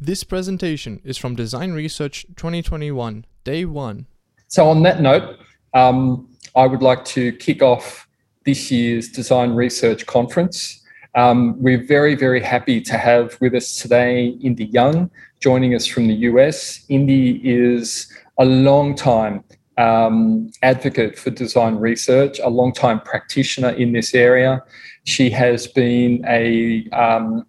[0.00, 4.06] This presentation is from Design Research 2021, Day 1.
[4.46, 5.38] So, on that note,
[5.72, 8.06] um, I would like to kick off
[8.44, 10.84] this year's Design Research Conference.
[11.14, 16.08] Um, we're very, very happy to have with us today Indy Young joining us from
[16.08, 16.84] the US.
[16.90, 19.44] Indy is a long time
[19.78, 24.62] um, advocate for design research, a long time practitioner in this area.
[25.04, 27.46] She has been a um,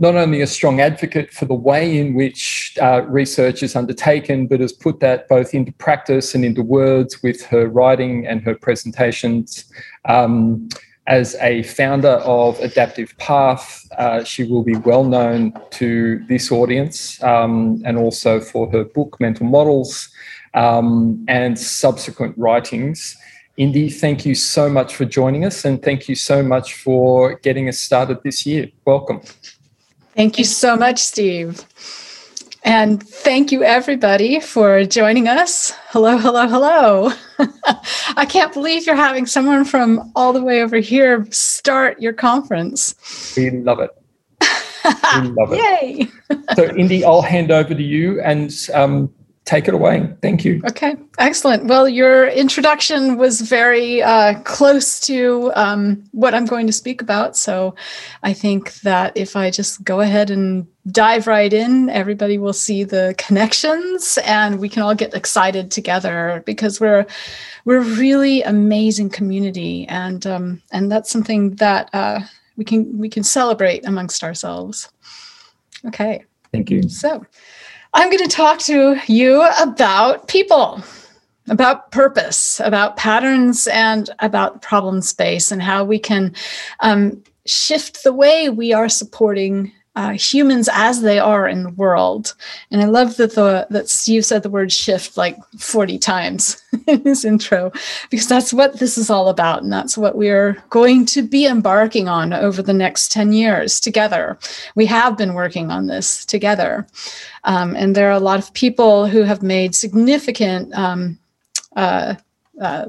[0.00, 4.58] not only a strong advocate for the way in which uh, research is undertaken, but
[4.58, 9.70] has put that both into practice and into words with her writing and her presentations.
[10.06, 10.70] Um,
[11.06, 17.22] as a founder of Adaptive Path, uh, she will be well known to this audience
[17.22, 20.08] um, and also for her book, Mental Models,
[20.54, 23.16] um, and subsequent writings.
[23.58, 27.68] Indy, thank you so much for joining us and thank you so much for getting
[27.68, 28.70] us started this year.
[28.86, 29.20] Welcome.
[30.20, 31.64] Thank you so much, Steve.
[32.62, 35.72] And thank you, everybody, for joining us.
[35.88, 37.12] Hello, hello, hello.
[38.18, 43.34] I can't believe you're having someone from all the way over here start your conference.
[43.34, 43.92] We love it.
[44.42, 45.58] We love it.
[45.82, 46.08] Yay.
[46.54, 49.10] so, Indy, I'll hand over to you and um,
[49.50, 50.08] take it away.
[50.22, 50.62] Thank you.
[50.64, 51.64] Okay, excellent.
[51.64, 57.36] Well, your introduction was very uh, close to um, what I'm going to speak about.
[57.36, 57.74] So
[58.22, 62.84] I think that if I just go ahead and dive right in, everybody will see
[62.84, 67.04] the connections and we can all get excited together because we're
[67.64, 72.20] we're a really amazing community and um, and that's something that uh,
[72.56, 74.88] we can we can celebrate amongst ourselves.
[75.84, 76.24] Okay.
[76.52, 76.88] Thank you.
[76.88, 77.26] So
[77.92, 80.82] I'm going to talk to you about people,
[81.48, 86.34] about purpose, about patterns, and about problem space, and how we can
[86.80, 92.34] um, shift the way we are supporting uh, humans as they are in the world.
[92.70, 97.02] And I love that the that Steve said the word shift like 40 times in
[97.02, 97.70] his intro,
[98.08, 99.62] because that's what this is all about.
[99.62, 104.38] And that's what we're going to be embarking on over the next 10 years together.
[104.74, 106.86] We have been working on this together.
[107.44, 111.18] Um, and there are a lot of people who have made significant um,
[111.76, 112.14] uh,
[112.58, 112.86] uh,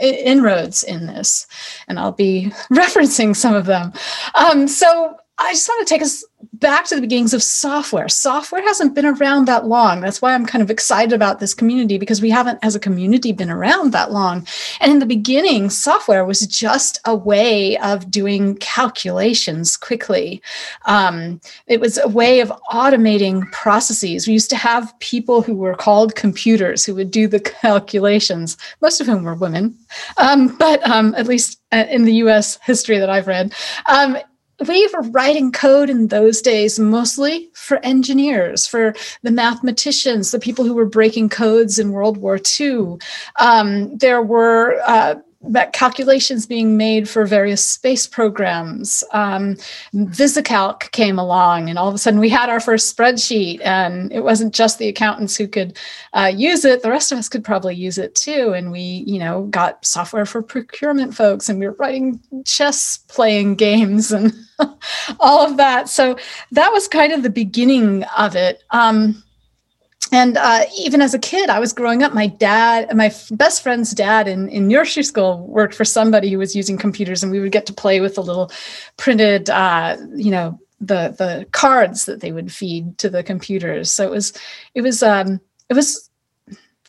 [0.00, 1.46] inroads in this,
[1.86, 3.92] and I'll be referencing some of them.
[4.34, 6.24] Um, so I just want to take us
[6.54, 8.08] back to the beginnings of software.
[8.08, 10.00] Software hasn't been around that long.
[10.00, 13.32] That's why I'm kind of excited about this community because we haven't, as a community,
[13.32, 14.46] been around that long.
[14.80, 20.40] And in the beginning, software was just a way of doing calculations quickly.
[20.86, 24.26] Um, it was a way of automating processes.
[24.26, 29.02] We used to have people who were called computers who would do the calculations, most
[29.02, 29.76] of whom were women,
[30.16, 33.52] um, but um, at least uh, in the US history that I've read.
[34.66, 40.64] We were writing code in those days mostly for engineers, for the mathematicians, the people
[40.64, 42.96] who were breaking codes in World War II.
[43.38, 45.16] Um, there were uh,
[45.48, 49.02] that calculations being made for various space programs.
[49.12, 49.56] Um,
[49.94, 54.20] VisiCalc came along, and all of a sudden we had our first spreadsheet, and it
[54.20, 55.78] wasn't just the accountants who could
[56.12, 58.52] uh, use it; the rest of us could probably use it too.
[58.54, 63.56] And we, you know, got software for procurement folks, and we were writing chess playing
[63.56, 64.32] games and
[65.20, 65.88] all of that.
[65.88, 66.16] So
[66.52, 68.62] that was kind of the beginning of it.
[68.70, 69.22] Um,
[70.12, 72.14] and uh, even as a kid, I was growing up.
[72.14, 76.54] My dad, my best friend's dad in, in nursery school worked for somebody who was
[76.54, 78.50] using computers, and we would get to play with the little
[78.96, 83.90] printed, uh, you know, the the cards that they would feed to the computers.
[83.90, 84.32] So it was,
[84.74, 86.10] it was, um, it was,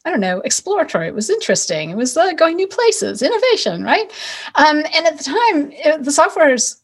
[0.05, 1.07] I don't know, exploratory.
[1.07, 1.89] It was interesting.
[1.89, 4.11] It was uh, going new places, innovation, right?
[4.55, 6.83] Um, and at the time, it, the software's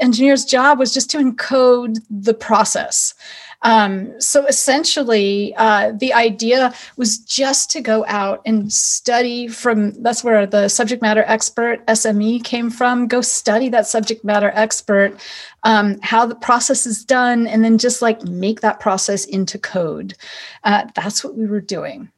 [0.00, 3.14] engineer's job was just to encode the process.
[3.62, 10.24] Um, so essentially, uh, the idea was just to go out and study from that's
[10.24, 13.08] where the subject matter expert SME came from.
[13.08, 15.18] Go study that subject matter expert,
[15.62, 20.14] um, how the process is done, and then just like make that process into code.
[20.64, 22.10] Uh, that's what we were doing.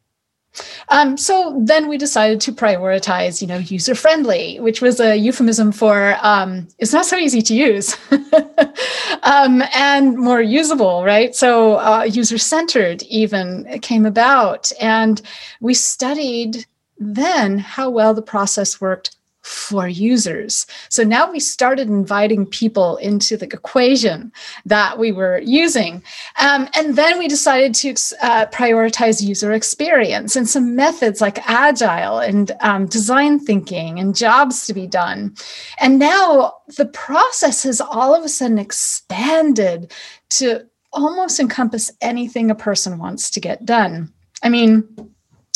[0.88, 5.72] Um, so then we decided to prioritize, you know, user friendly, which was a euphemism
[5.72, 7.96] for um, it's not so easy to use
[9.22, 11.34] um, and more usable, right?
[11.34, 14.70] So uh, user centered even came about.
[14.80, 15.20] And
[15.60, 16.66] we studied
[16.98, 20.67] then how well the process worked for users.
[20.88, 24.32] So now we started inviting people into the equation
[24.64, 26.02] that we were using.
[26.41, 27.91] Um, and then we decided to
[28.23, 34.67] uh, prioritize user experience and some methods like agile and um, design thinking and jobs
[34.67, 35.35] to be done.
[35.79, 39.93] And now the process has all of a sudden expanded
[40.31, 44.11] to almost encompass anything a person wants to get done.
[44.43, 45.13] I mean,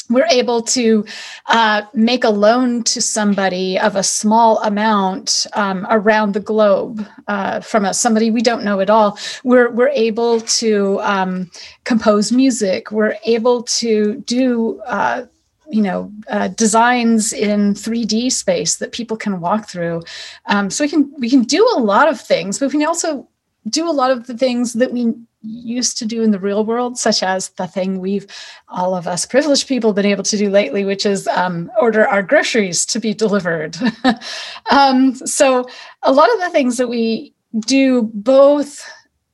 [0.08, 1.04] we're able to
[1.46, 7.60] uh, make a loan to somebody of a small amount um, around the globe uh,
[7.60, 9.18] from a, somebody we don't know at all.
[9.44, 11.50] We're, we're able to um,
[11.84, 12.90] compose music.
[12.90, 15.26] We're able to do uh,
[15.70, 20.02] you know uh, designs in 3d space that people can walk through
[20.46, 23.28] um, so we can we can do a lot of things but we can also
[23.68, 26.98] do a lot of the things that we used to do in the real world,
[26.98, 28.26] such as the thing we've
[28.68, 32.22] all of us privileged people been able to do lately, which is um, order our
[32.22, 33.76] groceries to be delivered.
[34.70, 35.68] um, so,
[36.02, 38.84] a lot of the things that we do, both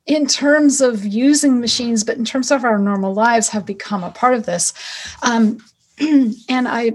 [0.05, 4.11] in terms of using machines, but in terms of our normal lives, have become a
[4.11, 4.73] part of this.
[5.23, 5.57] Um,
[5.99, 6.91] and I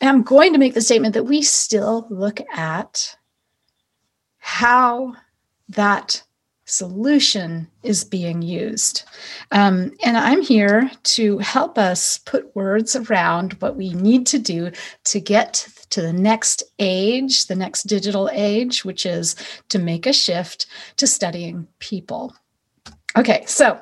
[0.00, 3.16] am going to make the statement that we still look at
[4.38, 5.14] how
[5.68, 6.22] that
[6.68, 9.04] solution is being used.
[9.52, 14.70] Um, and I'm here to help us put words around what we need to do
[15.04, 19.34] to get to the next age, the next digital age, which is
[19.70, 20.66] to make a shift
[20.98, 22.34] to studying people.
[23.16, 23.78] Okay, so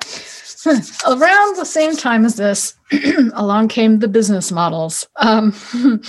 [1.07, 2.75] around the same time as this,
[3.33, 5.07] along came the business models.
[5.17, 5.53] Um,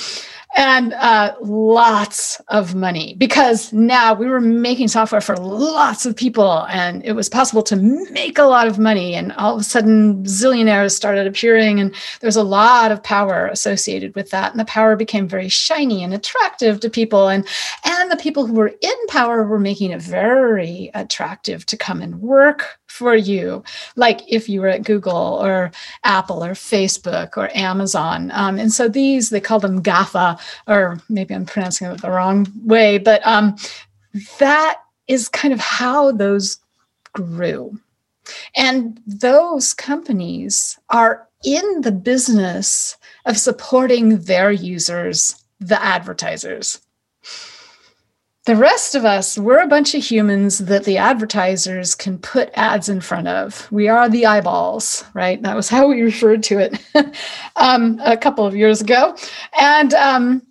[0.59, 6.67] and uh, lots of money because now we were making software for lots of people
[6.69, 7.77] and it was possible to
[8.11, 12.27] make a lot of money and all of a sudden zillionaires started appearing and there
[12.27, 16.13] was a lot of power associated with that and the power became very shiny and
[16.13, 17.47] attractive to people and
[17.85, 22.21] and the people who were in power were making it very attractive to come and
[22.21, 23.63] work for you,
[23.97, 25.71] like if you were at Google or
[26.05, 28.31] Apple or Facebook or Amazon.
[28.33, 32.47] Um, and so these, they call them GAFA, or maybe I'm pronouncing it the wrong
[32.65, 33.57] way, but um,
[34.39, 36.59] that is kind of how those
[37.13, 37.79] grew.
[38.57, 46.81] And those companies are in the business of supporting their users, the advertisers.
[48.49, 52.89] The rest of us, we're a bunch of humans that the advertisers can put ads
[52.89, 53.71] in front of.
[53.71, 55.43] We are the eyeballs, right?
[55.43, 56.83] That was how we referred to it
[57.57, 59.15] um, a couple of years ago.
[59.61, 60.47] And um,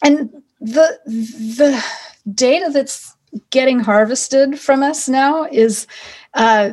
[0.00, 0.30] and
[0.60, 1.84] the the
[2.32, 3.16] data that's
[3.50, 5.88] getting harvested from us now is
[6.34, 6.70] uh,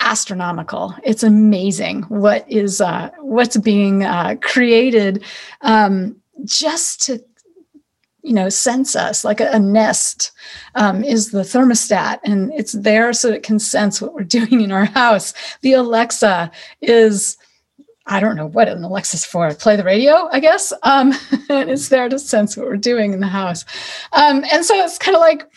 [0.00, 0.94] astronomical.
[1.04, 5.24] It's amazing what is uh, what's being uh, created
[5.62, 7.24] um, just to
[8.26, 10.32] you know sense us like a, a nest
[10.74, 14.72] um, is the thermostat and it's there so it can sense what we're doing in
[14.72, 15.32] our house.
[15.62, 16.50] The alexa
[16.80, 17.38] is
[18.08, 20.72] i don't know what an alexa's for play the radio i guess?
[20.82, 21.12] Um,
[21.48, 23.64] and it's there to sense what we're doing in the house.
[24.12, 25.48] Um, and so it's kind of like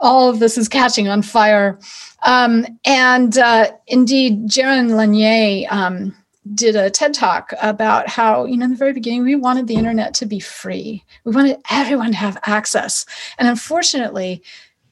[0.00, 1.78] all of this is catching on fire.
[2.22, 6.14] Um, and uh, indeed jaron lanier um,
[6.54, 9.74] did a TED talk about how, you know, in the very beginning, we wanted the
[9.74, 11.04] internet to be free.
[11.24, 13.04] We wanted everyone to have access.
[13.38, 14.42] And unfortunately,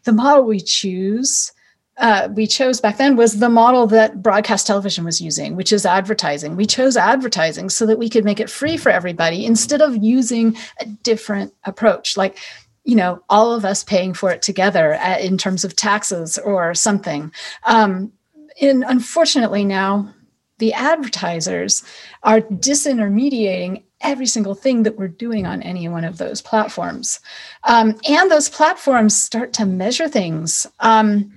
[0.04, 1.52] the model we choose,
[1.96, 5.86] uh, we chose back then was the model that broadcast television was using, which is
[5.86, 6.54] advertising.
[6.54, 10.56] We chose advertising so that we could make it free for everybody instead of using
[10.80, 12.16] a different approach.
[12.16, 12.38] Like,
[12.84, 16.74] you know, all of us paying for it together uh, in terms of taxes or
[16.74, 17.32] something.
[17.64, 18.12] Um,
[18.60, 20.14] and unfortunately, now
[20.58, 21.82] the advertisers
[22.22, 27.20] are disintermediating every single thing that we're doing on any one of those platforms.
[27.64, 31.32] Um, and those platforms start to measure things um,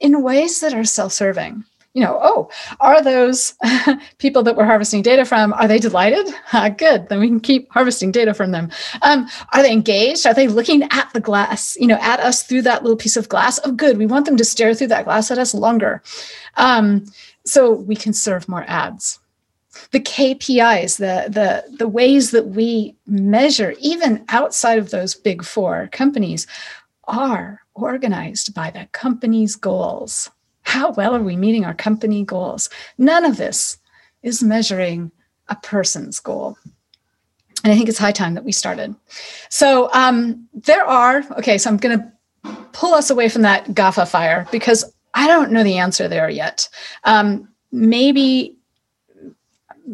[0.00, 1.64] in ways that are self serving.
[1.94, 3.54] You know, oh, are those
[4.18, 6.32] people that we're harvesting data from, are they delighted?
[6.52, 8.70] Uh, good, then we can keep harvesting data from them.
[9.02, 10.26] Um, are they engaged?
[10.26, 13.28] Are they looking at the glass, you know, at us through that little piece of
[13.28, 13.58] glass?
[13.64, 16.02] Oh, good, we want them to stare through that glass at us longer.
[17.48, 19.18] So we can serve more ads
[19.90, 25.88] the KPIs, the the the ways that we measure, even outside of those big four
[25.92, 26.46] companies,
[27.04, 30.30] are organized by the company's goals.
[30.62, 32.68] How well are we meeting our company goals?
[32.98, 33.78] None of this
[34.22, 35.10] is measuring
[35.48, 36.58] a person's goal.
[37.64, 38.94] And I think it's high time that we started.
[39.48, 42.12] So um, there are, okay, so I'm going to
[42.72, 44.84] pull us away from that GAFA fire because
[45.18, 46.68] I don't know the answer there yet.
[47.02, 48.56] Um, maybe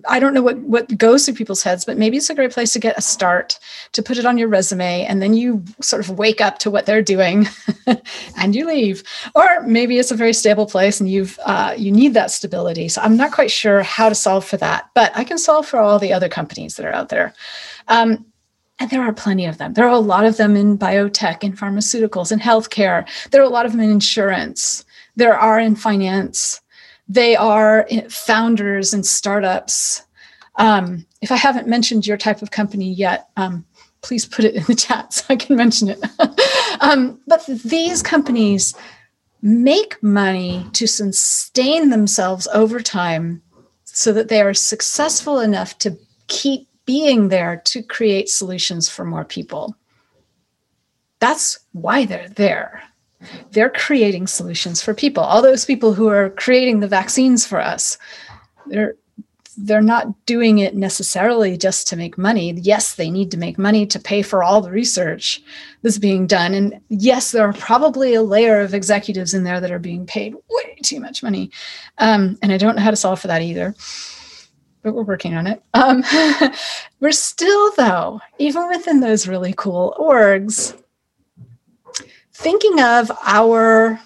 [0.06, 2.74] I don't know what what goes through people's heads, but maybe it's a great place
[2.74, 3.58] to get a start,
[3.92, 6.84] to put it on your resume, and then you sort of wake up to what
[6.84, 7.48] they're doing,
[8.36, 9.02] and you leave.
[9.34, 12.88] Or maybe it's a very stable place, and you've uh, you need that stability.
[12.90, 15.78] So I'm not quite sure how to solve for that, but I can solve for
[15.78, 17.32] all the other companies that are out there.
[17.88, 18.26] Um,
[18.78, 19.72] and there are plenty of them.
[19.72, 23.08] There are a lot of them in biotech, in pharmaceuticals, in healthcare.
[23.30, 24.83] There are a lot of them in insurance
[25.16, 26.60] there are in finance,
[27.08, 30.02] they are founders and startups.
[30.56, 33.64] Um, if I haven't mentioned your type of company yet, um,
[34.02, 36.00] please put it in the chat so I can mention it.
[36.80, 38.74] um, but these companies
[39.42, 43.42] make money to sustain themselves over time
[43.84, 49.24] so that they are successful enough to keep being there to create solutions for more
[49.24, 49.76] people.
[51.20, 52.82] That's why they're there.
[53.50, 55.22] They're creating solutions for people.
[55.22, 57.98] All those people who are creating the vaccines for us,
[58.66, 58.94] they're
[59.56, 62.52] they're not doing it necessarily just to make money.
[62.52, 65.42] Yes, they need to make money to pay for all the research
[65.82, 66.54] that's being done.
[66.54, 70.34] And yes, there are probably a layer of executives in there that are being paid
[70.34, 71.50] way too much money.
[71.98, 73.74] Um, and I don't know how to solve for that either,
[74.82, 75.62] but we're working on it.
[75.74, 76.04] Um,
[77.00, 80.76] we're still, though, even within those really cool orgs,
[82.34, 84.00] thinking of our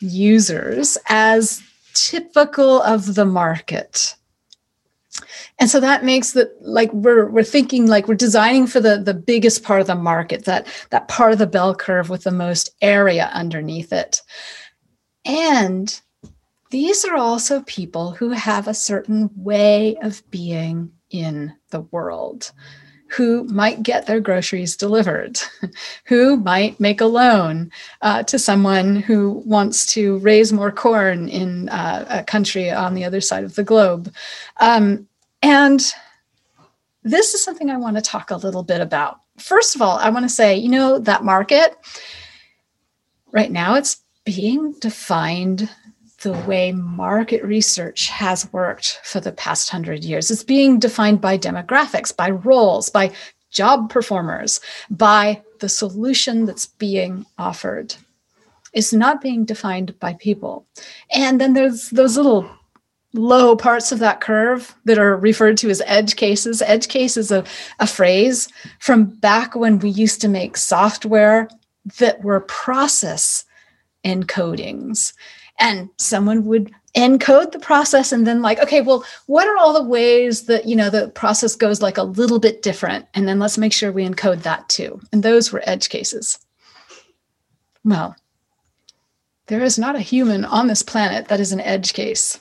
[0.00, 1.62] users as
[1.94, 4.14] typical of the market.
[5.58, 9.14] And so that makes that like we're we're thinking like we're designing for the the
[9.14, 12.70] biggest part of the market that that part of the bell curve with the most
[12.80, 14.22] area underneath it.
[15.24, 16.00] And
[16.70, 22.52] these are also people who have a certain way of being in the world
[23.10, 25.40] who might get their groceries delivered,
[26.04, 27.70] who might make a loan
[28.02, 33.04] uh, to someone who wants to raise more corn in uh, a country on the
[33.04, 34.12] other side of the globe.
[34.58, 35.08] Um,
[35.42, 35.80] and
[37.02, 39.20] this is something I want to talk a little bit about.
[39.38, 41.76] First of all, I want to say, you know, that market
[43.32, 45.68] right now it's being defined
[46.22, 50.30] the way market research has worked for the past hundred years.
[50.30, 53.12] It's being defined by demographics, by roles, by
[53.50, 54.60] job performers,
[54.90, 57.94] by the solution that's being offered.
[58.72, 60.66] It's not being defined by people.
[61.12, 62.48] And then there's those little
[63.12, 66.62] low parts of that curve that are referred to as edge cases.
[66.62, 67.44] Edge case is a,
[67.80, 68.48] a phrase
[68.78, 71.48] from back when we used to make software
[71.98, 73.44] that were process
[74.04, 75.12] encodings.
[75.60, 79.88] And someone would encode the process and then like okay well what are all the
[79.88, 83.56] ways that you know the process goes like a little bit different and then let's
[83.56, 86.40] make sure we encode that too and those were edge cases
[87.84, 88.16] well
[89.46, 92.40] there is not a human on this planet that is an edge case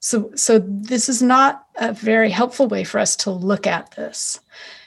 [0.00, 4.40] so, so this is not a very helpful way for us to look at this.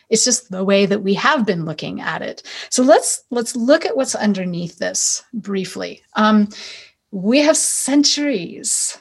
[0.09, 2.43] It's just the way that we have been looking at it.
[2.69, 6.01] So let's let's look at what's underneath this briefly.
[6.15, 6.49] Um,
[7.11, 8.97] we have centuries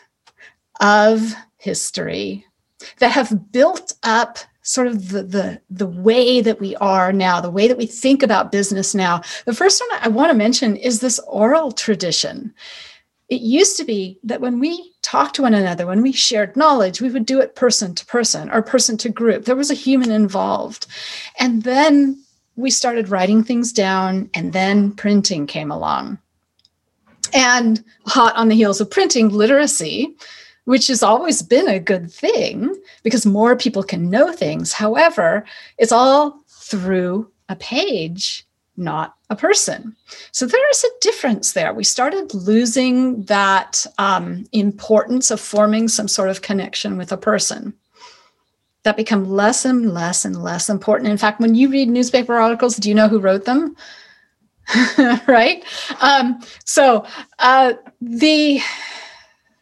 [0.80, 2.46] of history
[2.98, 7.50] that have built up sort of the, the the way that we are now the
[7.50, 11.00] way that we think about business now the first one i want to mention is
[11.00, 12.52] this oral tradition
[13.30, 17.00] it used to be that when we talked to one another, when we shared knowledge,
[17.00, 19.44] we would do it person to person or person to group.
[19.44, 20.88] There was a human involved.
[21.38, 22.20] And then
[22.56, 26.18] we started writing things down, and then printing came along.
[27.34, 30.14] And hot on the heels of printing, literacy,
[30.64, 34.72] which has always been a good thing because more people can know things.
[34.72, 35.44] However,
[35.78, 38.46] it's all through a page
[38.80, 39.94] not a person.
[40.32, 41.72] So there is a difference there.
[41.72, 47.74] We started losing that um, importance of forming some sort of connection with a person.
[48.82, 51.10] That become less and less and less important.
[51.10, 53.76] In fact, when you read newspaper articles, do you know who wrote them?
[55.26, 55.64] right?
[56.00, 57.04] Um, so
[57.38, 58.60] uh, the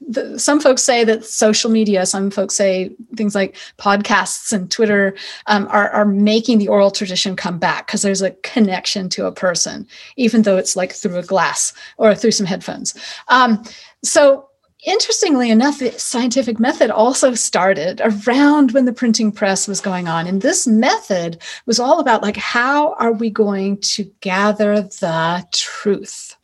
[0.08, 5.14] the, some folks say that social media, some folks say things like podcasts and Twitter
[5.46, 9.32] um, are, are making the oral tradition come back because there's a connection to a
[9.32, 9.86] person,
[10.16, 12.94] even though it's like through a glass or through some headphones.
[13.28, 13.62] Um,
[14.02, 14.47] so,
[14.84, 20.26] interestingly enough, the scientific method also started around when the printing press was going on.
[20.26, 26.36] And this method was all about like, how are we going to gather the truth?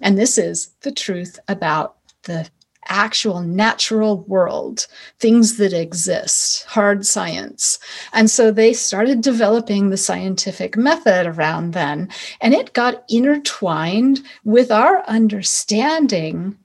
[0.00, 2.48] And this is the truth about the
[2.88, 4.86] actual natural world,
[5.18, 7.78] things that exist, hard science.
[8.12, 12.08] And so they started developing the scientific method around then,
[12.40, 16.56] and it got intertwined with our understanding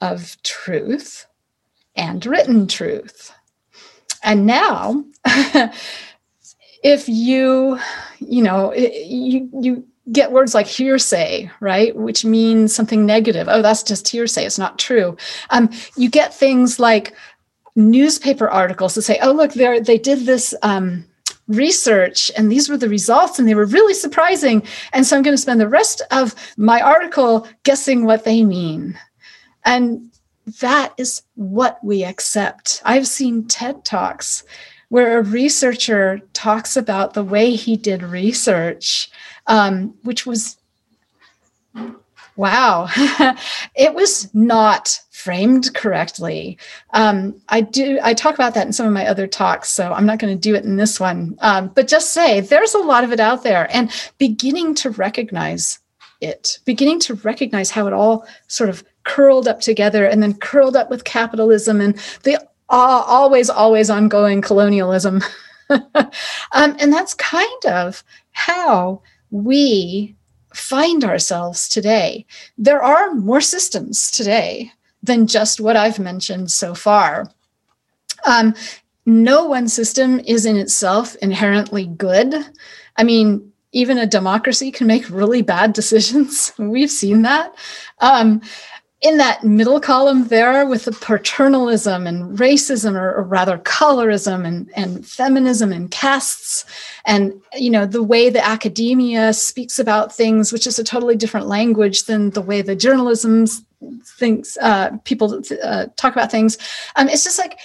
[0.00, 1.26] of truth
[1.96, 3.32] and written truth.
[4.22, 5.04] And now,
[6.82, 7.78] if you,
[8.18, 11.94] you know, you, you, get words like hearsay, right?
[11.94, 13.46] Which means something negative.
[13.50, 14.46] Oh, that's just hearsay.
[14.46, 15.18] It's not true.
[15.50, 17.14] Um, you get things like
[17.76, 21.04] newspaper articles that say, "Oh, look, they they did this um,
[21.48, 24.62] research and these were the results and they were really surprising
[24.92, 28.98] and so i'm going to spend the rest of my article guessing what they mean
[29.68, 30.10] and
[30.60, 34.44] that is what we accept i've seen ted talks
[34.88, 39.10] where a researcher talks about the way he did research
[39.46, 40.56] um, which was
[42.36, 42.88] wow
[43.74, 46.56] it was not framed correctly.
[46.94, 47.98] Um, I do.
[48.04, 50.40] I talk about that in some of my other talks, so I'm not going to
[50.40, 51.36] do it in this one.
[51.40, 55.80] Um, but just say there's a lot of it out there, and beginning to recognize
[56.20, 60.76] it, beginning to recognize how it all sort of curled up together, and then curled
[60.76, 65.22] up with capitalism and the always, always ongoing colonialism.
[65.70, 66.10] um,
[66.52, 70.14] and that's kind of how we
[70.54, 72.26] find ourselves today.
[72.56, 74.72] There are more systems today
[75.02, 77.30] than just what I've mentioned so far.
[78.26, 78.54] Um,
[79.06, 82.34] no one system is in itself inherently good.
[82.96, 86.52] I mean, even a democracy can make really bad decisions.
[86.58, 87.54] We've seen that.
[87.98, 88.40] Um,
[89.00, 94.68] in that middle column there with the paternalism and racism or, or, rather colorism and,
[94.74, 96.64] and feminism and castes
[97.06, 101.46] and you know the way the academia speaks about things which is a totally different
[101.46, 103.46] language than the way the journalism
[104.04, 106.58] thinks uh, people uh, talk about things
[106.96, 107.56] um, it's just like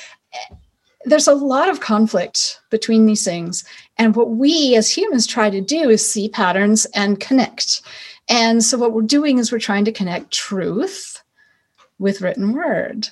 [1.06, 3.64] there's a lot of conflict between these things
[3.98, 7.82] and what we as humans try to do is see patterns and connect
[8.30, 11.22] and so what we're doing is we're trying to connect truth
[12.00, 13.10] with written word.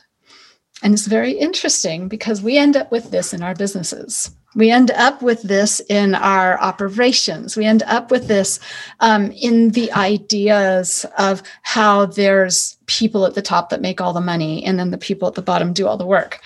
[0.84, 4.32] And it's very interesting because we end up with this in our businesses.
[4.56, 7.56] We end up with this in our operations.
[7.56, 8.60] We end up with this
[9.00, 14.20] um, in the ideas of how there's people at the top that make all the
[14.20, 16.42] money and then the people at the bottom do all the work.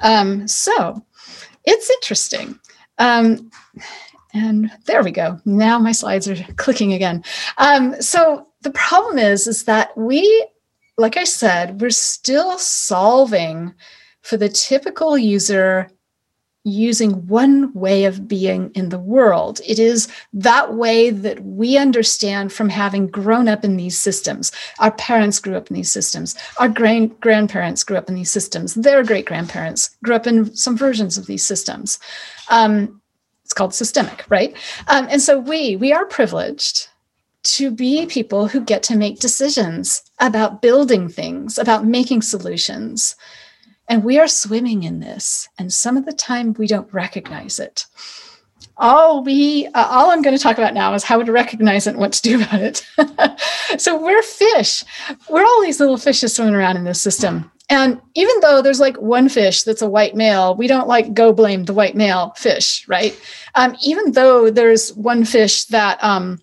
[0.00, 1.04] Um, so
[1.64, 2.58] it's interesting.
[2.98, 3.50] Um,
[4.32, 5.40] and there we go.
[5.44, 7.24] Now my slides are clicking again.
[7.58, 10.46] Um, so the problem is, is that we
[11.00, 13.74] like I said, we're still solving
[14.20, 15.90] for the typical user
[16.64, 19.60] using one way of being in the world.
[19.66, 24.52] It is that way that we understand from having grown up in these systems.
[24.78, 26.36] Our parents grew up in these systems.
[26.58, 28.74] Our grand- grandparents grew up in these systems.
[28.74, 31.98] Their great grandparents grew up in some versions of these systems.
[32.50, 33.00] Um,
[33.44, 34.54] it's called systemic, right?
[34.86, 36.88] Um, and so we we are privileged
[37.42, 43.16] to be people who get to make decisions about building things, about making solutions.
[43.90, 45.48] And we are swimming in this.
[45.58, 47.86] And some of the time we don't recognize it.
[48.76, 51.90] All we, uh, all I'm going to talk about now is how to recognize it
[51.90, 52.86] and what to do about it.
[53.80, 54.84] so we're fish.
[55.28, 57.50] We're all these little fishes swimming around in this system.
[57.68, 61.32] And even though there's like one fish that's a white male, we don't like go
[61.32, 63.20] blame the white male fish, right?
[63.56, 66.40] Um, even though there's one fish that um,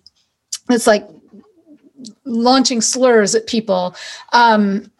[0.68, 1.08] it's like
[2.24, 3.96] launching slurs at people.
[4.32, 4.90] Um,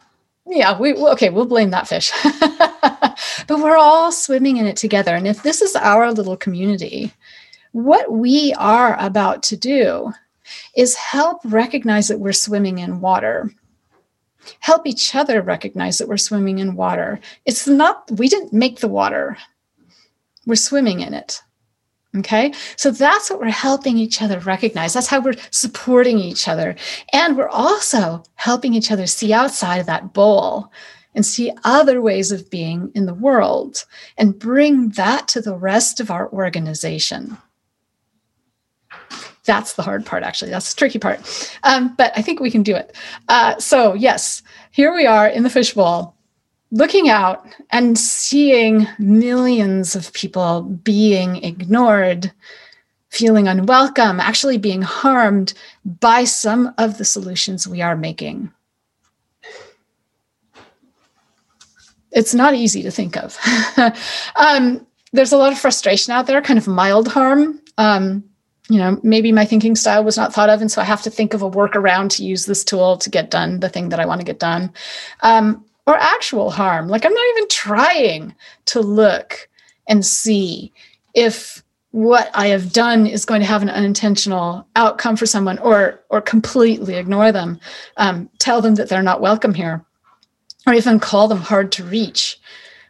[0.49, 2.11] yeah, we okay, we'll blame that fish.
[3.47, 5.15] but we're all swimming in it together.
[5.15, 7.13] And if this is our little community,
[7.71, 10.11] what we are about to do
[10.75, 13.51] is help recognize that we're swimming in water.
[14.59, 17.19] Help each other recognize that we're swimming in water.
[17.45, 19.37] It's not, we didn't make the water,
[20.45, 21.41] we're swimming in it.
[22.17, 22.53] Okay.
[22.75, 24.93] So that's what we're helping each other recognize.
[24.93, 26.75] That's how we're supporting each other.
[27.13, 30.71] And we're also helping each other see outside of that bowl
[31.13, 33.85] and see other ways of being in the world
[34.17, 37.37] and bring that to the rest of our organization.
[39.45, 40.51] That's the hard part, actually.
[40.51, 41.19] That's the tricky part.
[41.63, 42.95] Um, but I think we can do it.
[43.27, 46.15] Uh, so, yes, here we are in the fishbowl
[46.71, 52.31] looking out and seeing millions of people being ignored,
[53.09, 55.53] feeling unwelcome, actually being harmed
[55.99, 58.51] by some of the solutions we are making.
[62.11, 63.37] It's not easy to think of.
[64.35, 67.61] um, there's a lot of frustration out there, kind of mild harm.
[67.77, 68.23] Um,
[68.69, 71.09] you know, maybe my thinking style was not thought of, and so I have to
[71.09, 74.05] think of a workaround to use this tool to get done the thing that I
[74.05, 74.71] want to get done.
[75.21, 76.87] Um, or actual harm.
[76.87, 79.49] Like I'm not even trying to look
[79.87, 80.71] and see
[81.15, 85.99] if what I have done is going to have an unintentional outcome for someone or
[86.11, 87.59] or completely ignore them,
[87.97, 89.83] um, tell them that they're not welcome here,
[90.67, 92.39] or even call them hard to reach.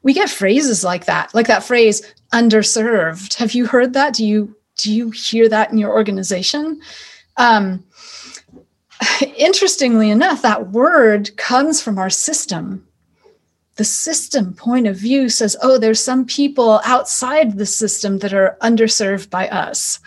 [0.03, 2.01] We get phrases like that, like that phrase
[2.33, 3.35] underserved.
[3.35, 4.13] Have you heard that?
[4.13, 6.81] Do you do you hear that in your organization?
[7.37, 7.85] Um,
[9.37, 12.85] interestingly enough, that word comes from our system
[13.79, 18.57] the system point of view says, oh, there's some people outside the system that are
[18.61, 20.01] underserved by us.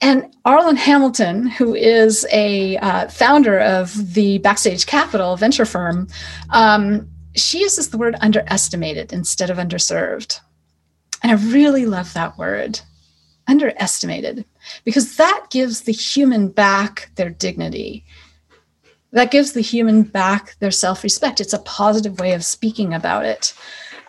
[0.00, 6.08] And Arlan Hamilton, who is a uh, founder of the Backstage Capital venture firm,
[6.50, 10.40] um, she uses the word underestimated instead of underserved.
[11.22, 12.80] And I really love that word,
[13.46, 14.44] underestimated,
[14.82, 18.04] because that gives the human back their dignity
[19.12, 21.40] that gives the human back their self respect.
[21.40, 23.54] It's a positive way of speaking about it.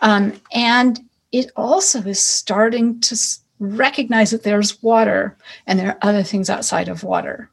[0.00, 1.00] Um, and
[1.32, 3.18] it also is starting to
[3.58, 5.36] recognize that there's water
[5.66, 7.50] and there are other things outside of water.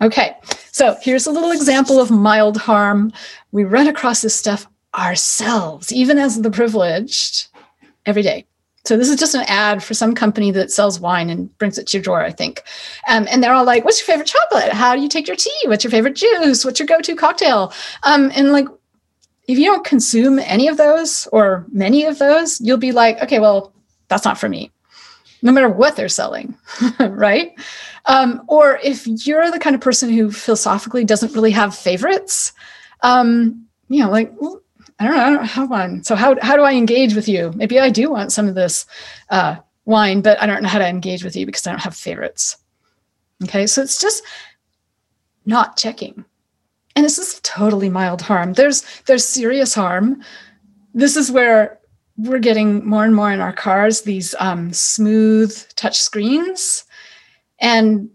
[0.00, 0.36] Okay,
[0.72, 3.12] so here's a little example of mild harm.
[3.52, 7.48] We run across this stuff ourselves, even as the privileged,
[8.04, 8.46] every day.
[8.86, 11.88] So this is just an ad for some company that sells wine and brings it
[11.88, 12.62] to your door, I think.
[13.08, 14.72] Um, and they're all like, "What's your favorite chocolate?
[14.72, 15.50] How do you take your tea?
[15.64, 16.64] What's your favorite juice?
[16.64, 17.72] What's your go-to cocktail?"
[18.04, 18.68] Um, and like,
[19.48, 23.40] if you don't consume any of those or many of those, you'll be like, "Okay,
[23.40, 23.72] well,
[24.08, 24.70] that's not for me."
[25.42, 26.56] No matter what they're selling,
[27.00, 27.52] right?
[28.06, 32.52] Um, or if you're the kind of person who philosophically doesn't really have favorites,
[33.02, 34.60] um, you know, like well,
[34.98, 36.04] I don't know, I don't have one.
[36.04, 37.52] So how how do I engage with you?
[37.54, 38.86] Maybe I do want some of this
[39.30, 41.94] uh, wine, but I don't know how to engage with you because I don't have
[41.94, 42.56] favorites.
[43.44, 44.22] Okay, so it's just
[45.44, 46.24] not checking.
[46.94, 48.54] And this is totally mild harm.
[48.54, 50.22] There's there's serious harm.
[50.94, 51.78] This is where
[52.16, 56.84] we're getting more and more in our cars these um, smooth touch screens,
[57.58, 58.08] and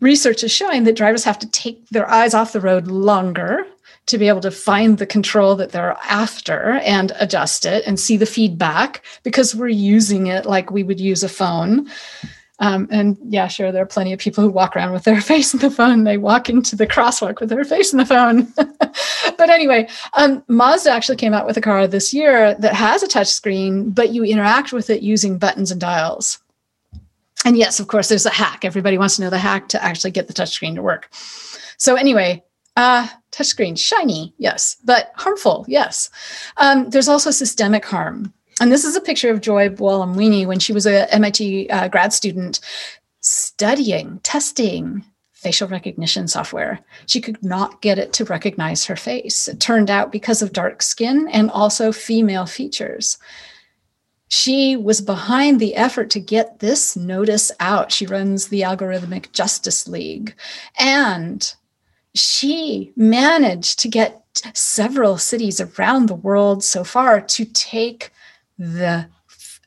[0.00, 3.64] research is showing that drivers have to take their eyes off the road longer
[4.08, 8.16] to be able to find the control that they're after and adjust it and see
[8.16, 11.88] the feedback because we're using it like we would use a phone.
[12.60, 15.52] Um, and yeah, sure, there are plenty of people who walk around with their face
[15.52, 16.04] in the phone.
[16.04, 18.52] They walk into the crosswalk with their face in the phone.
[18.56, 23.08] but anyway, um, Mazda actually came out with a car this year that has a
[23.08, 26.38] touch screen, but you interact with it using buttons and dials.
[27.44, 28.64] And yes, of course, there's a hack.
[28.64, 31.08] Everybody wants to know the hack to actually get the touchscreen to work.
[31.76, 32.42] So anyway,
[32.78, 36.10] uh, touchscreen, shiny, yes, but harmful, yes.
[36.58, 38.32] Um, there's also systemic harm.
[38.60, 42.12] And this is a picture of Joy Buolamwini when she was a MIT uh, grad
[42.12, 42.60] student
[43.20, 46.78] studying, testing facial recognition software.
[47.06, 49.48] She could not get it to recognize her face.
[49.48, 53.18] It turned out because of dark skin and also female features.
[54.28, 57.90] She was behind the effort to get this notice out.
[57.90, 60.34] She runs the Algorithmic Justice League.
[60.78, 61.52] And
[62.14, 64.22] she managed to get
[64.54, 68.10] several cities around the world so far to take
[68.58, 69.08] the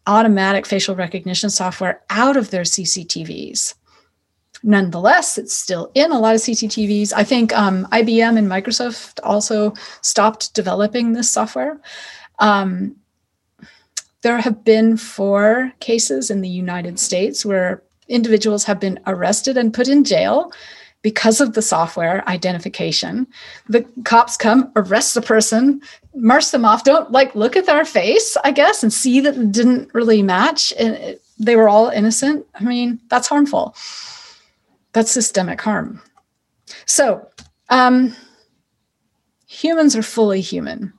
[0.08, 3.75] automatic facial recognition software out of their CCTVs.
[4.63, 7.13] Nonetheless, it's still in a lot of CCTVs.
[7.15, 11.80] I think um, IBM and Microsoft also stopped developing this software.
[12.39, 12.95] Um,
[14.21, 19.73] there have been four cases in the United States where individuals have been arrested and
[19.73, 20.51] put in jail
[21.01, 23.27] because of the software identification.
[23.67, 25.81] The cops come, arrest the person,
[26.15, 29.51] march them off, don't like look at their face, I guess, and see that it
[29.51, 30.73] didn't really match.
[30.77, 32.45] And it, they were all innocent.
[32.55, 33.75] I mean, that's harmful.
[34.93, 36.01] That's systemic harm.
[36.85, 37.27] So,
[37.69, 38.15] um,
[39.47, 40.93] humans are fully human.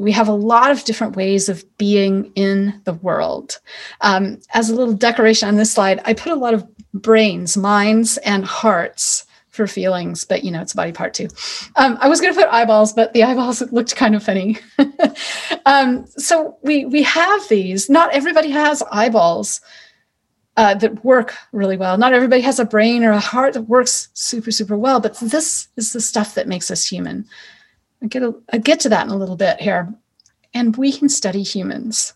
[0.00, 3.60] We have a lot of different ways of being in the world.
[4.00, 8.16] Um, as a little decoration on this slide, I put a lot of brains, minds,
[8.18, 11.28] and hearts for feelings, but you know, it's a body part too.
[11.76, 14.58] Um, I was going to put eyeballs, but the eyeballs looked kind of funny.
[15.66, 17.90] um, so we we have these.
[17.90, 19.60] Not everybody has eyeballs
[20.56, 21.98] uh, that work really well.
[21.98, 25.00] Not everybody has a brain or a heart that works super super well.
[25.00, 27.26] But this is the stuff that makes us human.
[28.02, 29.92] I get a, I get to that in a little bit here,
[30.54, 32.14] and we can study humans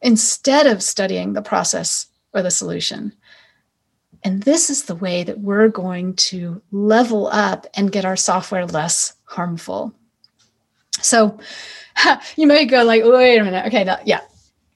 [0.00, 3.12] instead of studying the process or the solution.
[4.22, 8.66] And this is the way that we're going to level up and get our software
[8.66, 9.92] less harmful.
[11.00, 11.38] So
[12.36, 13.66] you may go like, wait a minute.
[13.66, 14.20] Okay, no, yeah.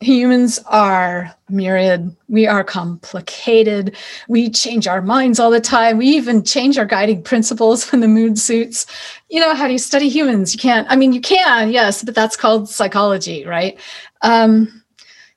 [0.01, 2.17] Humans are myriad.
[2.29, 3.97] We are complicated.
[4.29, 5.99] We change our minds all the time.
[5.99, 8.87] We even change our guiding principles when the mood suits.
[9.29, 10.55] You know, how do you study humans?
[10.55, 10.87] You can't.
[10.91, 13.79] I mean, you can, yes, but that's called psychology, right?
[14.23, 14.83] Um,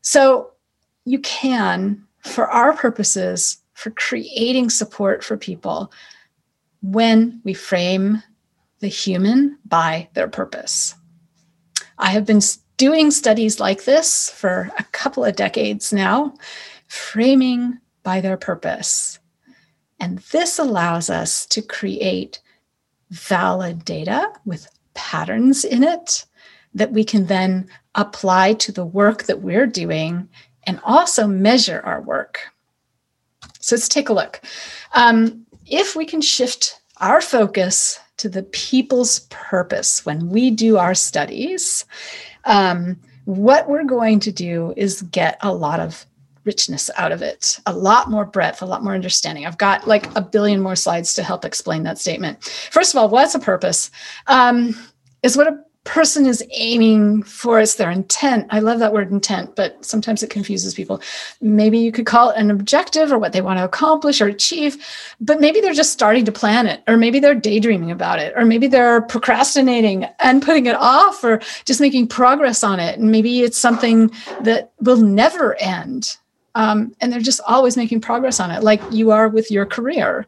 [0.02, 0.52] so
[1.04, 5.92] you can, for our purposes, for creating support for people
[6.82, 8.24] when we frame
[8.80, 10.96] the human by their purpose.
[11.98, 12.42] I have been
[12.78, 16.34] doing studies like this for a couple of decades now,
[16.88, 19.20] framing by their purpose.
[20.00, 22.42] And this allows us to create
[23.10, 26.26] valid data with patterns in it
[26.74, 30.28] that we can then apply to the work that we're doing
[30.66, 32.40] and also measure our work.
[33.60, 34.42] So let's take a look.
[34.94, 40.96] Um, if we can shift our focus to the people's purpose when we do our
[40.96, 41.86] studies,
[42.46, 46.06] um, what we're going to do is get a lot of
[46.46, 49.46] richness out of it, a lot more breadth, a lot more understanding.
[49.46, 52.44] I've got like a billion more slides to help explain that statement.
[52.44, 53.92] First of all, what's a purpose?
[54.28, 54.76] Um,
[55.22, 58.48] is what a person is aiming for it's their intent.
[58.50, 61.02] I love that word intent but sometimes it confuses people.
[61.42, 64.86] Maybe you could call it an objective or what they want to accomplish or achieve
[65.20, 68.46] but maybe they're just starting to plan it or maybe they're daydreaming about it or
[68.46, 72.98] maybe they're procrastinating and putting it off or just making progress on it.
[72.98, 74.10] And maybe it's something
[74.42, 76.18] that will never end.
[76.56, 80.28] Um, and they're just always making progress on it like you are with your career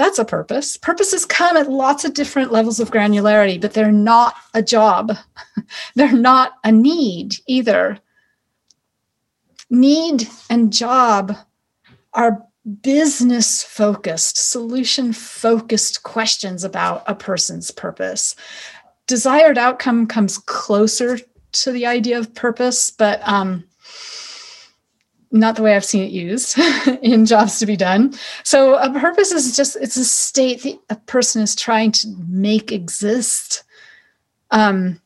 [0.00, 0.78] that's a purpose.
[0.78, 5.12] Purposes come at lots of different levels of granularity, but they're not a job.
[5.94, 7.98] they're not a need either.
[9.68, 11.36] Need and job
[12.14, 12.42] are
[12.80, 18.34] business focused, solution focused questions about a person's purpose.
[19.06, 21.18] Desired outcome comes closer
[21.52, 23.64] to the idea of purpose, but um,
[25.32, 26.58] not the way I've seen it used
[27.02, 28.14] in jobs to be done.
[28.44, 32.72] So a purpose is just it's a state that a person is trying to make
[32.72, 33.64] exist.
[34.50, 35.00] Um,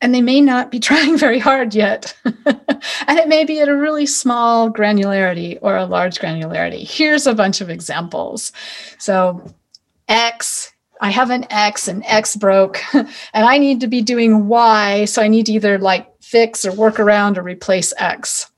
[0.00, 2.14] and they may not be trying very hard yet.
[2.24, 6.86] and it may be at a really small granularity or a large granularity.
[6.88, 8.52] Here's a bunch of examples.
[8.98, 9.54] So
[10.08, 15.04] X, I have an X and X broke, and I need to be doing Y.
[15.06, 18.51] So I need to either like fix or work around or replace X.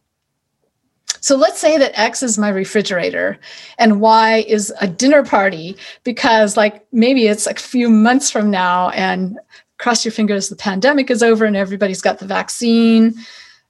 [1.25, 3.39] So let's say that X is my refrigerator
[3.79, 8.91] and Y is a dinner party because, like, maybe it's a few months from now
[8.91, 9.39] and
[9.79, 13.15] cross your fingers the pandemic is over and everybody's got the vaccine.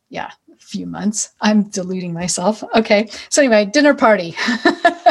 [0.09, 1.31] Yeah, a few months.
[1.43, 2.65] I'm deluding myself.
[2.75, 3.09] Okay.
[3.29, 4.35] So, anyway, dinner party.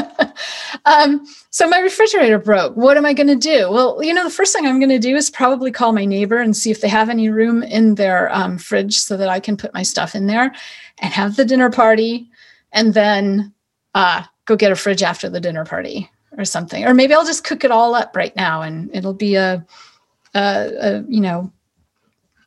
[0.86, 2.76] um, so, my refrigerator broke.
[2.76, 3.72] What am I going to do?
[3.72, 6.40] Well, you know, the first thing I'm going to do is probably call my neighbor
[6.40, 9.56] and see if they have any room in their um, fridge so that I can
[9.56, 10.54] put my stuff in there
[10.98, 12.30] and have the dinner party
[12.74, 13.54] and then
[13.96, 16.86] uh, go get a fridge after the dinner party or something.
[16.86, 19.66] Or maybe I'll just cook it all up right now and it'll be a,
[20.34, 21.52] a, a you know,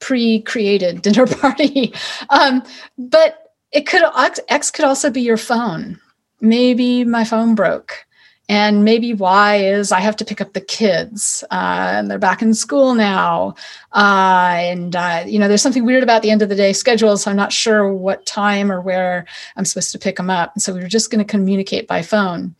[0.01, 1.95] pre-created dinner party.
[2.31, 2.62] um,
[2.99, 4.03] but it could
[4.49, 6.01] X could also be your phone.
[6.41, 8.06] Maybe my phone broke
[8.49, 12.43] and maybe why is I have to pick up the kids uh, and they're back
[12.43, 13.57] in school now.
[13.93, 17.17] Uh, and, uh, you know, there's something weird about the end of the day schedule.
[17.17, 20.53] So I'm not sure what time or where I'm supposed to pick them up.
[20.55, 22.55] And so we were just going to communicate by phone.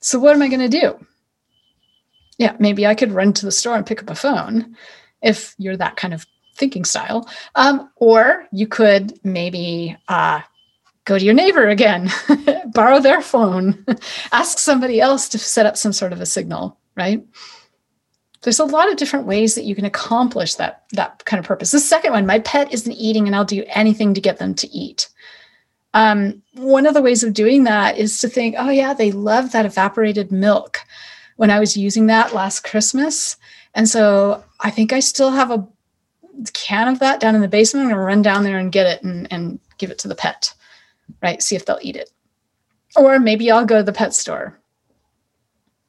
[0.00, 1.06] So what am I going to do?
[2.38, 4.76] Yeah, maybe I could run to the store and pick up a phone
[5.22, 7.28] if you're that kind of thinking style.
[7.54, 10.40] Um, or you could maybe uh,
[11.08, 12.10] go to your neighbor again,
[12.66, 13.84] borrow their phone,
[14.32, 17.24] ask somebody else to set up some sort of a signal, right?
[18.42, 21.70] There's a lot of different ways that you can accomplish that that kind of purpose.
[21.70, 24.68] The second one, my pet isn't eating and I'll do anything to get them to
[24.68, 25.08] eat.
[25.94, 29.52] Um, one of the ways of doing that is to think, oh yeah, they love
[29.52, 30.80] that evaporated milk
[31.36, 33.36] when I was using that last Christmas.
[33.74, 35.66] And so I think I still have a
[36.52, 37.86] can of that down in the basement.
[37.86, 40.52] I'm gonna run down there and get it and, and give it to the pet
[41.22, 41.42] right?
[41.42, 42.10] See if they'll eat it.
[42.96, 44.58] Or maybe I'll go to the pet store.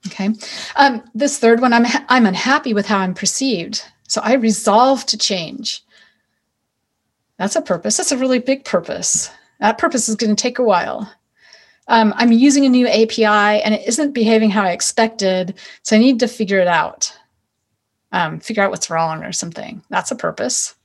[0.08, 0.30] Okay.
[0.76, 3.84] Um, this third one, I'm, I'm unhappy with how I'm perceived.
[4.08, 5.84] So I resolve to change.
[7.38, 7.98] That's a purpose.
[7.98, 9.30] That's a really big purpose.
[9.60, 11.12] That purpose is going to take a while.
[11.88, 15.56] Um, I'm using a new API and it isn't behaving how I expected.
[15.84, 17.12] So I need to figure it out,
[18.12, 19.82] um, figure out what's wrong or something.
[19.90, 20.76] That's a purpose.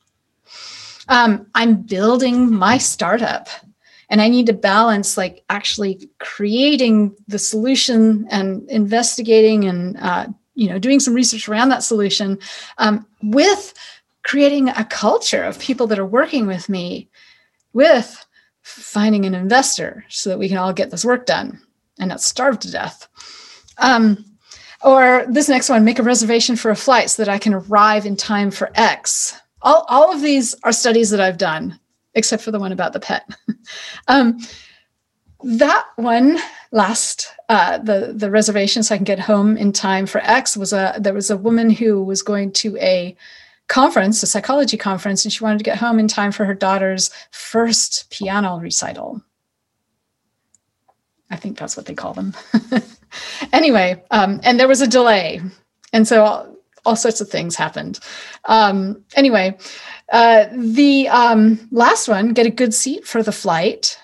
[1.09, 3.49] Um, I'm building my startup
[4.09, 10.69] and i need to balance like actually creating the solution and investigating and uh, you
[10.69, 12.39] know doing some research around that solution
[12.79, 13.75] um, with
[14.23, 17.09] creating a culture of people that are working with me
[17.73, 18.25] with
[18.63, 21.61] finding an investor so that we can all get this work done
[21.99, 23.07] and not starve to death.
[23.79, 24.25] Um,
[24.83, 28.07] or this next one make a reservation for a flight so that i can arrive
[28.07, 29.37] in time for x.
[29.63, 31.79] All, all of these are studies that i've done
[32.15, 33.29] except for the one about the pet.
[34.09, 34.39] um,
[35.45, 36.39] that one
[36.73, 40.73] last uh, the the reservation so I can get home in time for X was
[40.73, 43.17] a there was a woman who was going to a
[43.69, 47.11] conference, a psychology conference, and she wanted to get home in time for her daughter's
[47.31, 49.23] first piano recital.
[51.31, 52.35] I think that's what they call them.
[53.53, 55.41] anyway, um, and there was a delay,
[55.93, 56.54] and so
[56.85, 57.99] all sorts of things happened.
[58.47, 59.57] Um, anyway,
[60.13, 63.99] uh, the um, last one, get a good seat for the flight.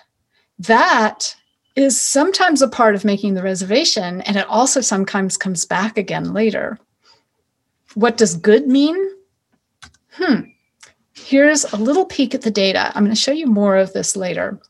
[0.58, 1.34] That
[1.76, 6.32] is sometimes a part of making the reservation, and it also sometimes comes back again
[6.32, 6.78] later.
[7.94, 8.96] What does good mean?
[10.12, 10.40] Hmm.
[11.14, 12.92] Here's a little peek at the data.
[12.94, 14.60] I'm going to show you more of this later.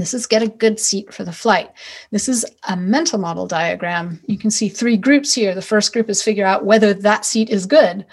[0.00, 1.70] This is get a good seat for the flight.
[2.10, 4.20] This is a mental model diagram.
[4.26, 5.54] You can see three groups here.
[5.54, 8.04] The first group is figure out whether that seat is good.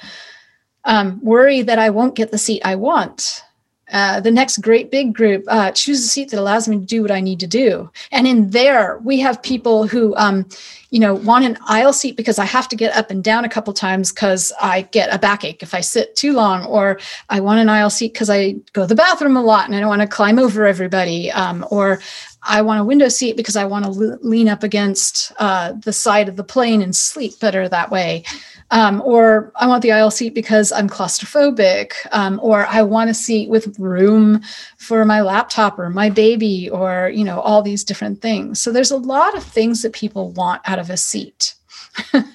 [0.84, 3.44] Um, worry that I won't get the seat I want.
[3.92, 7.02] Uh, the next great big group uh, choose a seat that allows me to do
[7.02, 7.90] what I need to do.
[8.12, 10.46] And in there, we have people who, um,
[10.90, 13.50] you know, want an aisle seat because I have to get up and down a
[13.50, 17.60] couple times because I get a backache if I sit too long, or I want
[17.60, 20.02] an aisle seat because I go to the bathroom a lot and I don't want
[20.02, 22.02] to climb over everybody, um, or
[22.44, 26.30] I want a window seat because I want to lean up against uh, the side
[26.30, 28.24] of the plane and sleep better that way.
[28.70, 33.14] Um, or I want the aisle seat because I'm claustrophobic, um, or I want a
[33.14, 34.42] seat with room
[34.78, 38.60] for my laptop or my baby, or you know all these different things.
[38.60, 41.56] So there's a lot of things that people want out of a seat,
[42.14, 42.26] and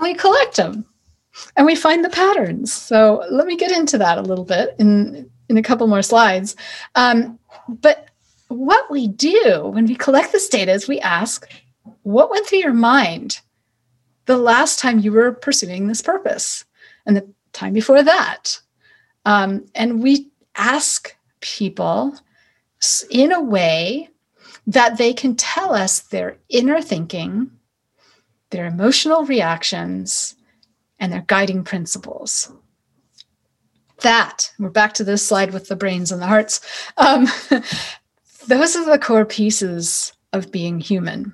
[0.00, 0.84] we collect them,
[1.56, 2.72] and we find the patterns.
[2.72, 6.56] So let me get into that a little bit in in a couple more slides.
[6.96, 7.38] Um,
[7.68, 8.08] but
[8.48, 11.48] what we do when we collect this data is we ask,
[12.02, 13.40] what went through your mind
[14.26, 16.64] the last time you were pursuing this purpose
[17.06, 18.60] and the time before that.
[19.24, 22.14] Um, and we ask people
[23.10, 24.08] in a way
[24.66, 27.50] that they can tell us their inner thinking,
[28.50, 30.34] their emotional reactions,
[30.98, 32.52] and their guiding principles.
[34.00, 36.60] That, we're back to this slide with the brains and the hearts.
[36.96, 37.26] Um,
[38.46, 41.32] those are the core pieces of being human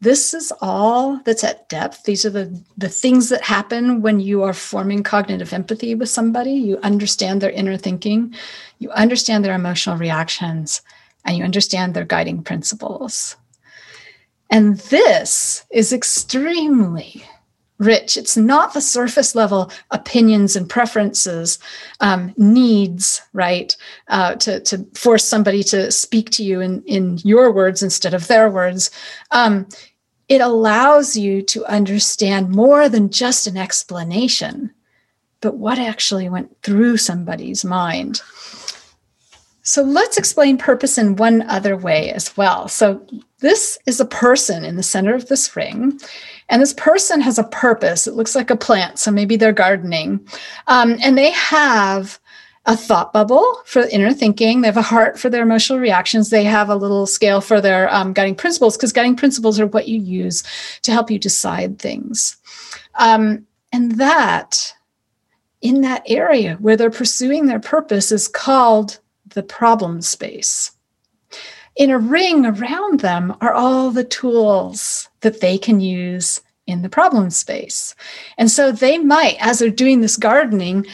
[0.00, 2.04] this is all that's at depth.
[2.04, 6.52] These are the, the things that happen when you are forming cognitive empathy with somebody.
[6.52, 8.34] You understand their inner thinking,
[8.78, 10.82] you understand their emotional reactions,
[11.24, 13.36] and you understand their guiding principles.
[14.50, 17.24] And this is extremely
[17.78, 18.16] rich.
[18.16, 21.58] It's not the surface level opinions and preferences,
[22.00, 23.76] um, needs, right?
[24.08, 28.28] Uh, to, to force somebody to speak to you in, in your words instead of
[28.28, 28.90] their words.
[29.32, 29.66] Um,
[30.28, 34.72] it allows you to understand more than just an explanation,
[35.40, 38.22] but what actually went through somebody's mind.
[39.66, 42.68] So let's explain purpose in one other way as well.
[42.68, 43.04] So
[43.40, 45.98] this is a person in the center of this ring,
[46.48, 48.06] and this person has a purpose.
[48.06, 50.26] It looks like a plant, so maybe they're gardening,
[50.66, 52.18] um, and they have
[52.66, 54.60] a thought bubble for inner thinking.
[54.60, 56.30] They have a heart for their emotional reactions.
[56.30, 59.88] They have a little scale for their um, guiding principles because guiding principles are what
[59.88, 60.42] you use
[60.82, 62.36] to help you decide things.
[62.94, 64.74] Um, and that,
[65.60, 70.70] in that area where they're pursuing their purpose, is called the problem space.
[71.76, 76.88] In a ring around them are all the tools that they can use in the
[76.88, 77.94] problem space.
[78.38, 80.86] And so they might, as they're doing this gardening,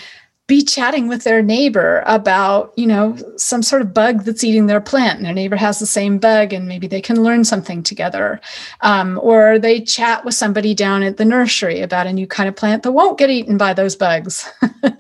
[0.47, 4.81] be chatting with their neighbor about you know some sort of bug that's eating their
[4.81, 5.19] plant.
[5.19, 8.41] And their neighbor has the same bug and maybe they can learn something together.
[8.81, 12.57] Um, or they chat with somebody down at the nursery about a new kind of
[12.57, 14.51] plant that won't get eaten by those bugs.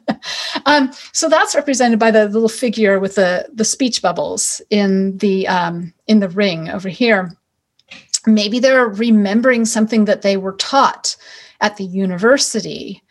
[0.66, 5.48] Um, so that's represented by the little figure with the the speech bubbles in the
[5.48, 7.34] um, in the ring over here
[8.26, 11.16] maybe they're remembering something that they were taught
[11.60, 13.02] at the university.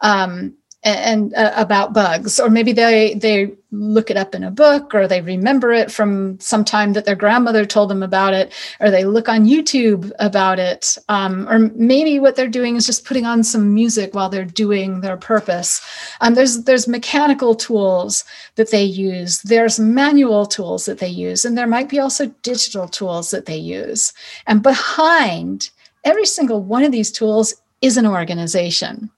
[0.00, 0.54] Um,
[0.88, 2.40] and uh, about bugs.
[2.40, 6.40] Or maybe they they look it up in a book or they remember it from
[6.40, 10.58] some time that their grandmother told them about it or they look on youtube about
[10.58, 10.96] it.
[11.08, 15.00] Um, or maybe what they're doing is just putting on some music while they're doing
[15.00, 15.80] their purpose.
[16.20, 18.24] Um, there's there's mechanical tools
[18.54, 19.42] that they use.
[19.42, 23.58] There's manual tools that they use and there might be also digital tools that they
[23.58, 24.12] use.
[24.46, 25.70] And behind
[26.04, 29.10] every single one of these tools is an organization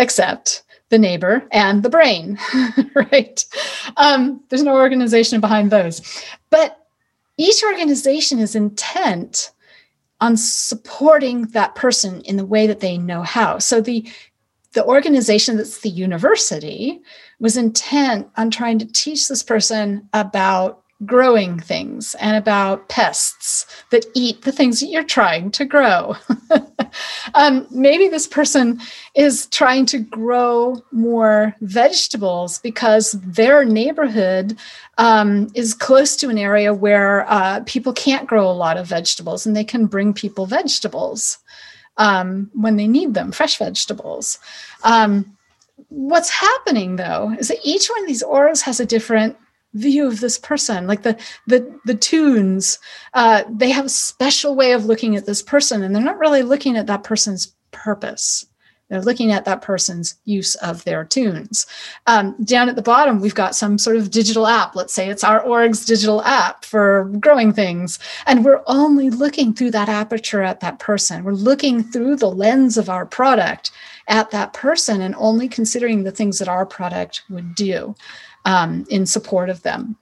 [0.00, 2.36] except the neighbor and the brain,
[2.94, 3.44] right?
[3.96, 6.02] Um, there's no organization behind those.
[6.50, 6.84] But
[7.36, 9.52] each organization is intent
[10.20, 13.58] on supporting that person in the way that they know how.
[13.58, 14.10] So the
[14.72, 17.00] the organization that's the university
[17.40, 24.04] was intent on trying to teach this person about growing things and about pests that
[24.14, 26.14] eat the things that you're trying to grow.
[27.34, 28.78] um, maybe this person
[29.14, 34.58] is trying to grow more vegetables because their neighborhood
[34.98, 39.46] um, is close to an area where uh, people can't grow a lot of vegetables
[39.46, 41.38] and they can bring people vegetables.
[41.96, 44.38] um, when they need them, fresh vegetables.
[44.84, 45.36] Um,
[45.88, 49.36] what's happening though is that each one of these orgs has a different
[49.74, 51.16] view of this person like the
[51.46, 52.78] the the tunes
[53.14, 56.42] uh, they have a special way of looking at this person and they're not really
[56.42, 58.46] looking at that person's purpose
[58.90, 61.66] they're looking at that person's use of their tunes.
[62.08, 64.74] Um, down at the bottom, we've got some sort of digital app.
[64.74, 68.00] Let's say it's our org's digital app for growing things.
[68.26, 71.22] And we're only looking through that aperture at that person.
[71.22, 73.70] We're looking through the lens of our product
[74.08, 77.94] at that person and only considering the things that our product would do
[78.44, 79.96] um, in support of them.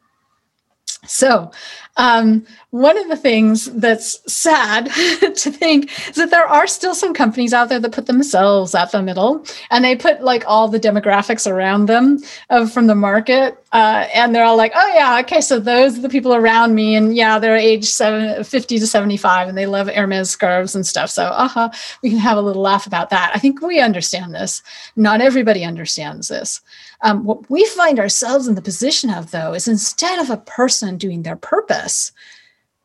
[1.07, 1.51] So,
[1.97, 4.87] um, one of the things that's sad
[5.21, 8.93] to think is that there are still some companies out there that put themselves at
[8.93, 12.19] the middle and they put like all the demographics around them
[12.51, 13.65] uh, from the market.
[13.73, 16.95] Uh, and they're all like, oh, yeah, okay, so those are the people around me.
[16.95, 21.11] And yeah, they're age seven, 50 to 75 and they love Hermes scarves and stuff.
[21.11, 21.71] So, uh huh,
[22.03, 23.33] we can have a little laugh about that.
[23.35, 24.63] I think we understand this.
[24.95, 26.61] Not everybody understands this.
[27.03, 30.99] Um, what we find ourselves in the position of, though, is instead of a person
[30.99, 32.13] doing their purpose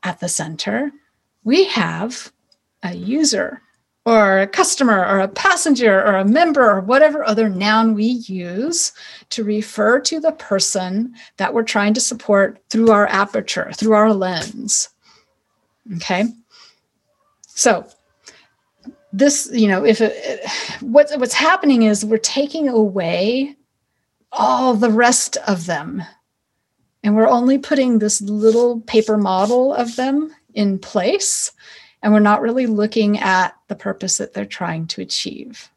[0.03, 0.91] at the center,
[1.43, 2.31] we have
[2.83, 3.61] a user
[4.05, 8.91] or a customer or a passenger or a member or whatever other noun we use
[9.29, 14.13] to refer to the person that we're trying to support through our aperture, through our
[14.13, 14.89] lens.
[15.95, 16.25] Okay.
[17.47, 17.87] So,
[19.13, 20.49] this, you know, if it,
[20.81, 23.55] what's what's happening is we're taking away
[24.33, 26.03] all the rest of them.
[27.03, 31.51] And we're only putting this little paper model of them in place.
[32.01, 35.69] And we're not really looking at the purpose that they're trying to achieve.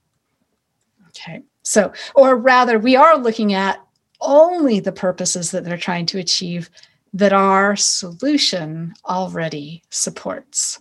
[1.08, 1.42] Okay.
[1.62, 3.80] So, or rather, we are looking at
[4.20, 6.70] only the purposes that they're trying to achieve
[7.12, 10.80] that our solution already supports.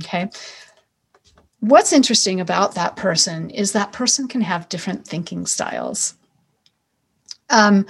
[0.00, 0.28] Okay.
[1.64, 6.14] What's interesting about that person is that person can have different thinking styles.
[7.48, 7.86] Um,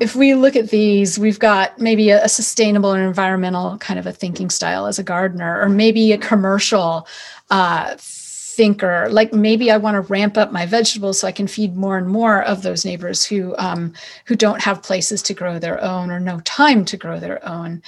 [0.00, 4.06] if we look at these, we've got maybe a, a, sustainable and environmental kind of
[4.06, 7.06] a thinking style as a gardener, or maybe a commercial
[7.50, 7.94] uh,
[8.56, 9.08] thinker.
[9.10, 12.08] Like maybe i want to ramp up my vegetables so i can feed more and
[12.08, 13.92] more of those neighbors who um,
[14.26, 17.82] who don't have places to grow their own or no time to grow their own.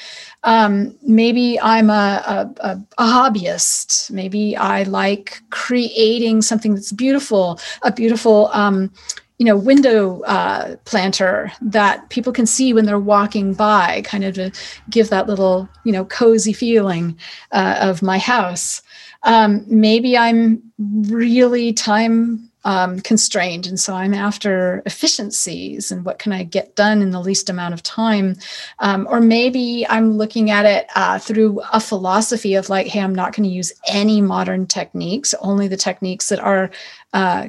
[0.45, 4.11] Um, maybe i'm a, a, a, hobbyist.
[4.11, 8.91] Maybe i like creating something that's beautiful a beautiful um,
[9.39, 14.35] you know window uh, planter that people can see when they're walking by kind of
[14.35, 14.51] to
[14.89, 17.17] give that little you know cozy feeling
[17.53, 18.83] uh, of my house
[19.27, 23.67] um, maybe I'm really time um, constrained.
[23.67, 27.75] And so I'm after efficiencies and what can I get done in the least amount
[27.75, 28.37] of time.
[28.81, 33.15] Um, or maybe I'm looking at it uh, through a philosophy of like, hey, I'm
[33.15, 36.71] not going to use any modern techniques, only the techniques that our
[37.13, 37.49] uh,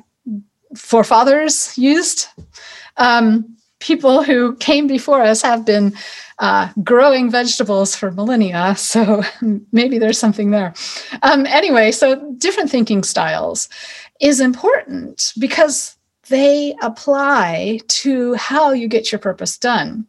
[0.75, 2.27] forefathers used.
[2.97, 5.95] Um, people who came before us have been
[6.39, 8.75] uh, growing vegetables for millennia.
[8.75, 9.23] So
[9.71, 10.73] maybe there's something there.
[11.23, 13.69] Um, anyway, so different thinking styles
[14.19, 15.95] is important because
[16.29, 20.05] they apply to how you get your purpose done.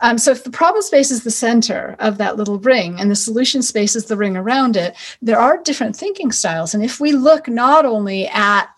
[0.00, 3.16] Um, so if the problem space is the center of that little ring and the
[3.16, 6.74] solution space is the ring around it, there are different thinking styles.
[6.74, 8.68] And if we look not only at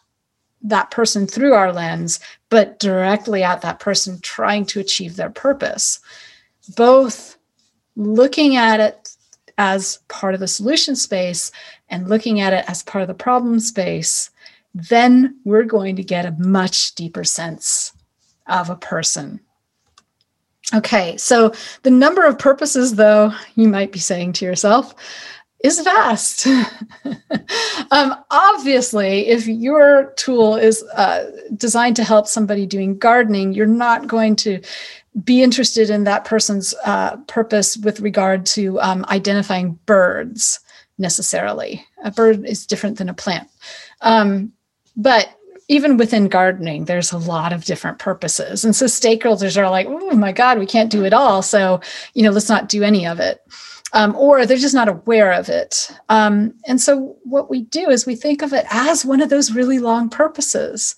[0.63, 6.01] that person through our lens, but directly at that person trying to achieve their purpose,
[6.75, 7.37] both
[7.97, 9.11] looking at it
[9.59, 11.51] as part of the solution space
[11.89, 14.31] and looking at it as part of the problem space,
[14.75, 17.93] then we're going to get a much deeper sense
[18.47, 19.41] of a person.
[20.75, 21.53] Okay, so
[21.85, 24.95] the number of purposes, though, you might be saying to yourself,
[25.63, 26.47] is vast.
[27.91, 34.07] um, obviously, if your tool is uh, designed to help somebody doing gardening, you're not
[34.07, 34.61] going to
[35.25, 40.61] be interested in that person's uh, purpose with regard to um, identifying birds
[40.99, 41.85] necessarily.
[42.05, 43.49] A bird is different than a plant.
[44.03, 44.53] Um,
[44.97, 45.29] but
[45.69, 48.65] even within gardening, there's a lot of different purposes.
[48.65, 51.43] And so stakeholders are like, oh my God, we can't do it all.
[51.43, 51.81] So,
[52.15, 53.41] you know, let's not do any of it.
[53.93, 55.91] Um, or they're just not aware of it.
[56.09, 59.53] Um, and so what we do is we think of it as one of those
[59.53, 60.95] really long purposes.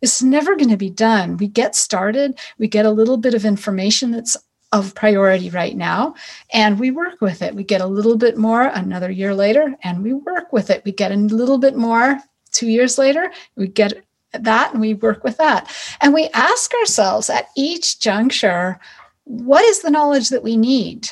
[0.00, 1.36] It's never going to be done.
[1.36, 4.36] We get started, we get a little bit of information that's
[4.70, 6.14] of priority right now,
[6.52, 7.54] and we work with it.
[7.54, 10.84] We get a little bit more another year later, and we work with it.
[10.84, 12.20] We get a little bit more
[12.52, 15.70] two years later, we get that and we work with that.
[16.00, 18.78] And we ask ourselves at each juncture,
[19.24, 21.10] what is the knowledge that we need?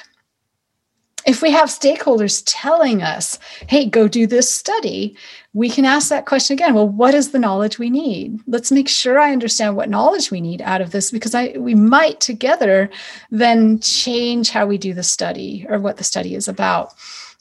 [1.26, 5.16] If we have stakeholders telling us, hey, go do this study,
[5.54, 6.72] we can ask that question again.
[6.74, 8.38] Well, what is the knowledge we need?
[8.46, 11.74] Let's make sure I understand what knowledge we need out of this because I we
[11.74, 12.88] might together
[13.30, 16.94] then change how we do the study or what the study is about.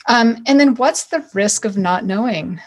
[0.08, 2.60] Um, and then what's the risk of not knowing?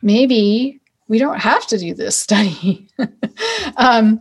[0.00, 2.88] Maybe we don't have to do this study.
[3.76, 4.20] um,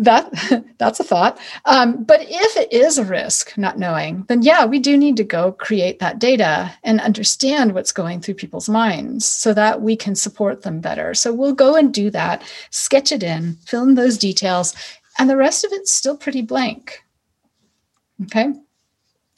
[0.00, 0.32] that
[0.78, 1.38] that's a thought.
[1.64, 5.24] Um, but if it is a risk not knowing then yeah we do need to
[5.24, 10.14] go create that data and understand what's going through people's minds so that we can
[10.14, 11.14] support them better.
[11.14, 14.74] So we'll go and do that sketch it in fill in those details
[15.18, 17.04] and the rest of it's still pretty blank.
[18.24, 18.52] Okay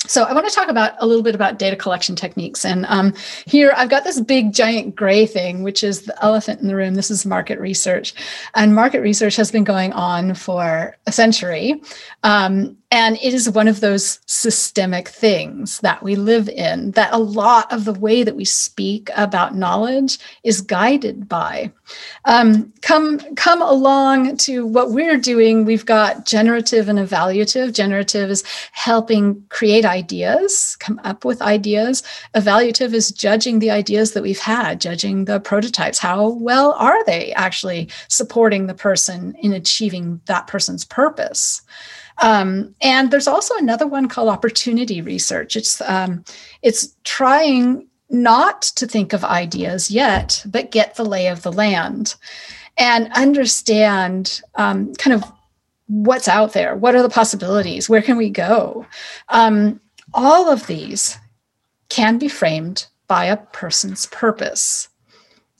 [0.06, 2.64] so I want to talk about a little bit about data collection techniques.
[2.64, 3.14] And um,
[3.46, 6.94] here I've got this big giant gray thing, which is the elephant in the room.
[6.94, 8.12] This is market research.
[8.54, 11.80] And market research has been going on for a century.
[12.24, 17.18] Um, and it is one of those systemic things that we live in that a
[17.18, 21.72] lot of the way that we speak about knowledge is guided by.
[22.26, 25.64] Um, come, come along to what we're doing.
[25.64, 27.72] We've got generative and evaluative.
[27.72, 32.02] Generative is helping create ideas, come up with ideas.
[32.34, 35.98] Evaluative is judging the ideas that we've had, judging the prototypes.
[35.98, 41.62] How well are they actually supporting the person in achieving that person's purpose?
[42.20, 45.56] Um, and there's also another one called opportunity research.
[45.56, 46.24] It's um,
[46.62, 52.14] it's trying not to think of ideas yet, but get the lay of the land
[52.76, 55.30] and understand um, kind of
[55.86, 56.76] what's out there.
[56.76, 57.88] What are the possibilities?
[57.88, 58.86] Where can we go?
[59.30, 59.80] Um,
[60.14, 61.18] all of these
[61.88, 64.88] can be framed by a person's purpose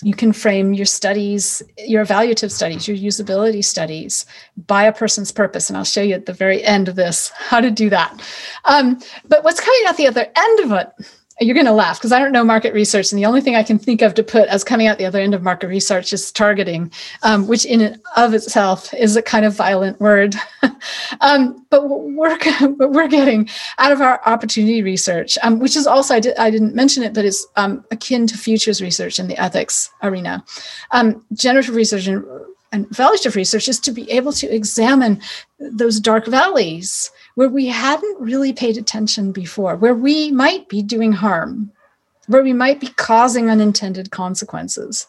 [0.02, 4.26] you can frame your studies, your evaluative studies, your usability studies
[4.66, 5.70] by a person's purpose.
[5.70, 8.20] And I'll show you at the very end of this how to do that.
[8.64, 11.06] Um, but what's coming out the other end of it
[11.40, 13.62] you're going to laugh because I don't know market research, and the only thing I
[13.62, 16.30] can think of to put as coming out the other end of market research is
[16.30, 20.36] targeting, um, which in and of itself is a kind of violent word.
[21.20, 22.38] um, but we're
[22.78, 26.74] we're getting out of our opportunity research, um, which is also I, did, I didn't
[26.74, 30.44] mention it, but it's um, akin to futures research in the ethics arena.
[30.90, 32.24] Um, generative research and,
[32.72, 35.20] and evaluative research is to be able to examine
[35.58, 41.12] those dark valleys where we hadn't really paid attention before, where we might be doing
[41.12, 41.72] harm,
[42.26, 45.06] where we might be causing unintended consequences,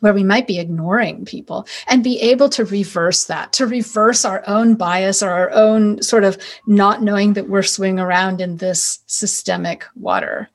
[0.00, 4.42] where we might be ignoring people, and be able to reverse that, to reverse our
[4.48, 9.00] own bias or our own sort of not knowing that we're swimming around in this
[9.06, 10.48] systemic water,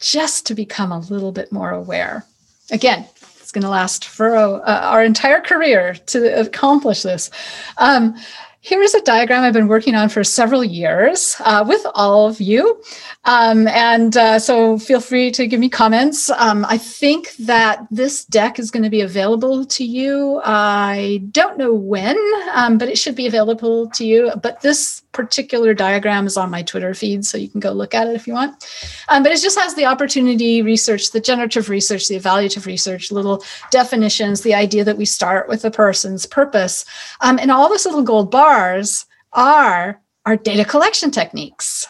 [0.00, 2.24] just to become a little bit more aware.
[2.70, 3.06] Again,
[3.48, 7.30] it's going to last for uh, our entire career to accomplish this.
[7.78, 8.14] Um,
[8.60, 12.42] here is a diagram I've been working on for several years uh, with all of
[12.42, 12.82] you.
[13.24, 16.28] Um, and uh, so feel free to give me comments.
[16.28, 20.42] Um, I think that this deck is going to be available to you.
[20.44, 22.18] I don't know when,
[22.52, 24.30] um, but it should be available to you.
[24.42, 28.06] But this particular diagram is on my Twitter feed, so you can go look at
[28.06, 28.64] it if you want.
[29.08, 33.42] Um, but it just has the opportunity research, the generative research, the evaluative research, little
[33.70, 36.84] definitions, the idea that we start with a person's purpose.
[37.20, 41.86] Um, and all those little gold bars are our data collection techniques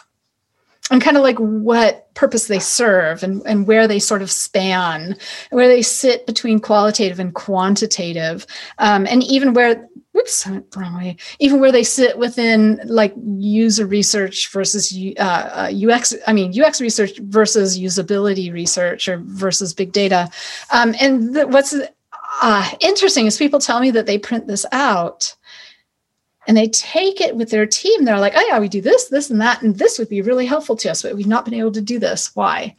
[0.91, 5.15] and kind of like what purpose they serve and, and where they sort of span,
[5.51, 8.47] where they sit between qualitative and quantitative,
[8.79, 9.87] um, and even where
[10.19, 11.15] whoops, wrong way.
[11.39, 16.81] Even where they sit within like user research versus uh, UX, uh, I mean UX
[16.81, 20.29] research versus usability research or versus big data.
[20.71, 21.73] Um, and what's
[22.41, 25.35] uh, interesting is people tell me that they print this out
[26.47, 28.03] and they take it with their team.
[28.03, 30.45] They're like, oh yeah, we do this, this, and that, and this would be really
[30.45, 32.35] helpful to us, but we've not been able to do this.
[32.35, 32.75] Why?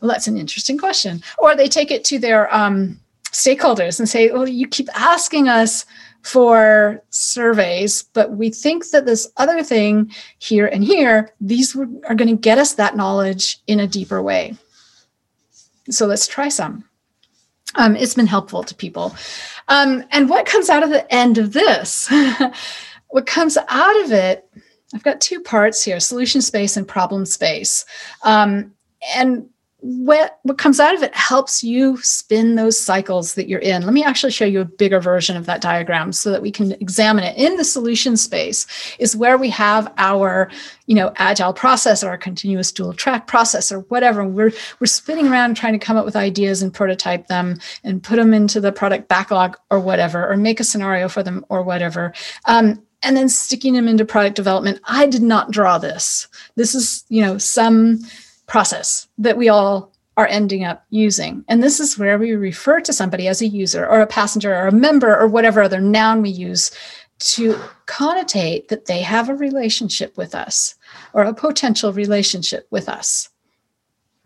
[0.00, 1.22] Well, that's an interesting question.
[1.38, 3.00] Or they take it to their um,
[3.32, 5.86] stakeholders and say, well, you keep asking us
[6.28, 12.28] for surveys, but we think that this other thing here and here, these are going
[12.28, 14.54] to get us that knowledge in a deeper way.
[15.88, 16.84] So let's try some.
[17.76, 19.16] Um, it's been helpful to people.
[19.68, 22.12] Um, and what comes out of the end of this?
[23.08, 24.46] what comes out of it,
[24.94, 27.86] I've got two parts here solution space and problem space.
[28.22, 28.74] Um,
[29.14, 29.48] and
[29.80, 33.92] what what comes out of it helps you spin those cycles that you're in let
[33.92, 37.22] me actually show you a bigger version of that diagram so that we can examine
[37.22, 38.66] it in the solution space
[38.98, 40.50] is where we have our
[40.86, 45.28] you know agile process or our continuous dual track process or whatever we're we're spinning
[45.28, 48.72] around trying to come up with ideas and prototype them and put them into the
[48.72, 52.12] product backlog or whatever or make a scenario for them or whatever
[52.46, 54.80] um, and then sticking them into product development.
[54.84, 56.26] I did not draw this.
[56.56, 58.00] This is, you know, some
[58.48, 61.44] process that we all are ending up using.
[61.46, 64.66] And this is where we refer to somebody as a user or a passenger or
[64.66, 66.72] a member or whatever other noun we use
[67.20, 67.54] to
[67.86, 70.74] connotate that they have a relationship with us
[71.12, 73.28] or a potential relationship with us.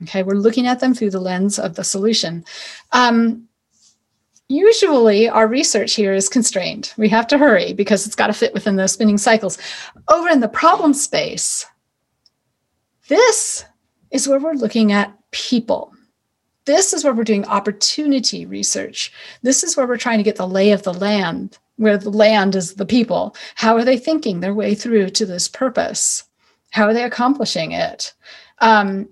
[0.05, 2.45] Okay, we're looking at them through the lens of the solution.
[2.93, 3.47] Um,
[4.49, 6.93] usually, our research here is constrained.
[6.97, 9.59] We have to hurry because it's got to fit within those spinning cycles.
[10.09, 11.67] Over in the problem space,
[13.09, 13.65] this
[14.13, 15.93] is where we're looking at people.
[16.65, 19.13] This is where we're doing opportunity research.
[19.43, 22.55] This is where we're trying to get the lay of the land, where the land
[22.55, 23.35] is the people.
[23.57, 26.23] How are they thinking their way through to this purpose?
[26.71, 28.15] How are they accomplishing it?
[28.61, 29.09] Um,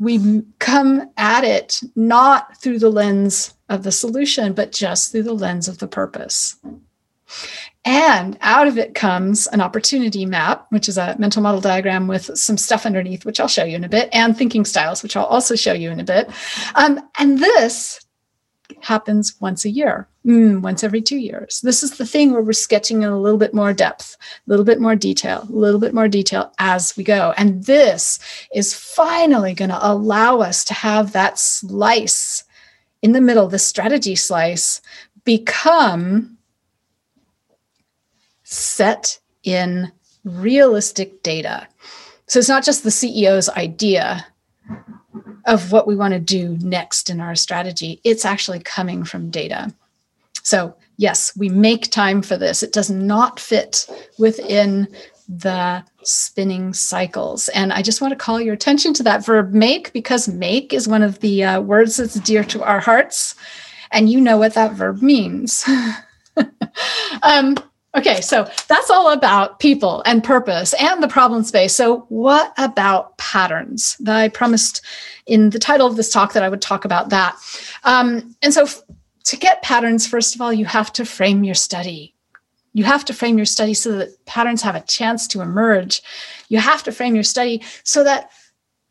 [0.00, 5.32] we come at it not through the lens of the solution, but just through the
[5.34, 6.56] lens of the purpose.
[7.88, 12.36] And out of it comes an opportunity map, which is a mental model diagram with
[12.36, 15.24] some stuff underneath, which I'll show you in a bit, and thinking styles, which I'll
[15.24, 16.28] also show you in a bit.
[16.74, 18.04] Um, and this
[18.82, 21.62] happens once a year, mm, once every two years.
[21.62, 24.66] This is the thing where we're sketching in a little bit more depth, a little
[24.66, 27.32] bit more detail, a little bit more detail as we go.
[27.38, 28.18] And this
[28.54, 32.44] is finally going to allow us to have that slice
[33.00, 34.82] in the middle, the strategy slice,
[35.24, 36.37] become
[38.78, 39.90] set in
[40.22, 41.66] realistic data.
[42.28, 44.24] So it's not just the CEO's idea
[45.46, 49.74] of what we want to do next in our strategy, it's actually coming from data.
[50.44, 52.62] So, yes, we make time for this.
[52.62, 54.86] It does not fit within
[55.28, 57.48] the spinning cycles.
[57.48, 60.86] And I just want to call your attention to that verb make because make is
[60.86, 63.34] one of the uh, words that's dear to our hearts.
[63.90, 65.68] And you know what that verb means.
[67.22, 67.56] um,
[67.98, 71.74] Okay, so that's all about people and purpose and the problem space.
[71.74, 73.96] So, what about patterns?
[74.06, 74.82] I promised
[75.26, 77.36] in the title of this talk that I would talk about that.
[77.82, 78.82] Um, and so, f-
[79.24, 82.14] to get patterns, first of all, you have to frame your study.
[82.72, 86.00] You have to frame your study so that patterns have a chance to emerge.
[86.48, 88.30] You have to frame your study so that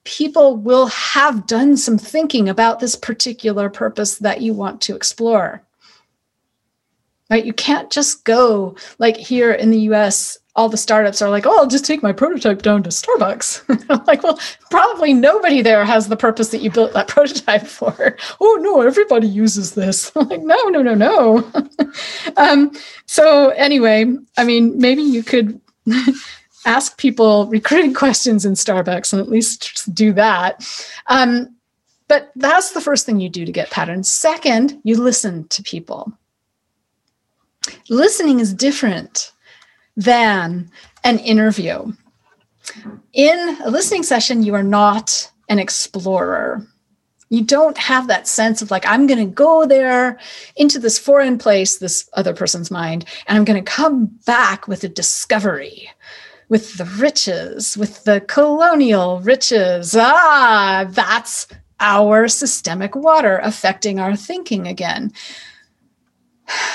[0.04, 5.67] people will have done some thinking about this particular purpose that you want to explore
[7.30, 7.46] right?
[7.46, 11.56] You can't just go like here in the US, all the startups are like, oh,
[11.58, 13.64] I'll just take my prototype down to Starbucks.
[13.90, 14.40] I'm like, well,
[14.72, 18.18] probably nobody there has the purpose that you built that prototype for.
[18.42, 20.12] oh, no, everybody uses this.
[20.16, 21.52] I'm like, no, no, no, no.
[22.38, 22.72] um,
[23.06, 24.06] so, anyway,
[24.38, 25.62] I mean, maybe you could.
[26.66, 30.68] ask people recruiting questions in Starbucks and at least do that.
[31.08, 31.56] Um,
[32.10, 34.12] but that's the first thing you do to get patterns.
[34.12, 36.12] Second, you listen to people
[37.90, 39.32] listening is different
[39.96, 40.70] than
[41.04, 41.92] an interview.
[43.14, 46.66] In a listening session, you are not an explorer.
[47.30, 50.20] You don't have that sense of like, I'm going to go there
[50.56, 54.84] into this foreign place, this other person's mind, and I'm going to come back with
[54.84, 55.90] a discovery,
[56.48, 59.96] with the riches, with the colonial riches.
[59.98, 61.48] Ah, that's
[61.80, 65.12] our systemic water affecting our thinking again.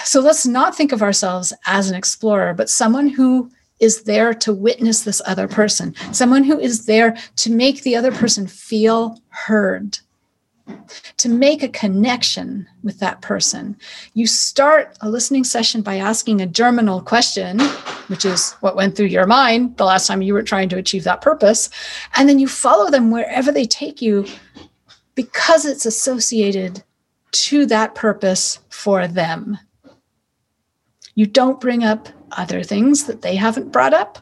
[0.05, 3.51] So let's not think of ourselves as an explorer, but someone who
[3.81, 8.13] is there to witness this other person, someone who is there to make the other
[8.13, 9.99] person feel heard,
[11.17, 13.77] to make a connection with that person.
[14.15, 17.59] You start a listening session by asking a germinal question,
[18.07, 21.05] which is what went through your mind the last time you were trying to achieve
[21.05, 21.69] that purpose.
[22.15, 24.27] And then you follow them wherever they take you
[25.17, 26.85] because it's associated
[27.33, 29.59] to that purpose for them.
[31.15, 34.19] You don't bring up other things that they haven't brought up.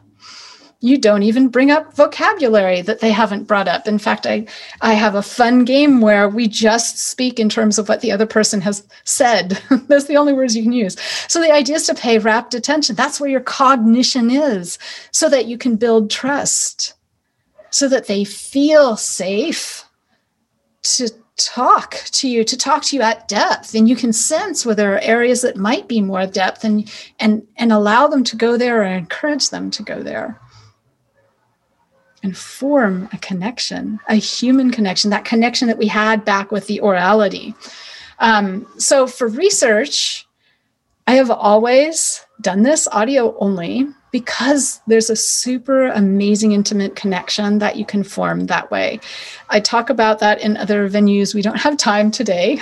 [0.83, 3.87] You don't even bring up vocabulary that they haven't brought up.
[3.87, 4.47] In fact, I,
[4.81, 8.25] I have a fun game where we just speak in terms of what the other
[8.25, 9.61] person has said.
[9.87, 10.99] That's the only words you can use.
[11.27, 12.95] So the idea is to pay rapt attention.
[12.95, 14.79] That's where your cognition is,
[15.11, 16.95] so that you can build trust,
[17.69, 19.85] so that they feel safe
[20.81, 21.09] to
[21.45, 23.73] talk to you to talk to you at depth.
[23.75, 27.45] And you can sense where there are areas that might be more depth and and
[27.57, 30.39] and allow them to go there or encourage them to go there.
[32.23, 36.79] And form a connection a human connection that connection that we had back with the
[36.83, 37.55] orality.
[38.19, 40.27] Um, so for research
[41.07, 47.77] i have always done this audio only because there's a super amazing intimate connection that
[47.77, 48.99] you can form that way.
[49.49, 51.33] I talk about that in other venues.
[51.33, 52.59] We don't have time today.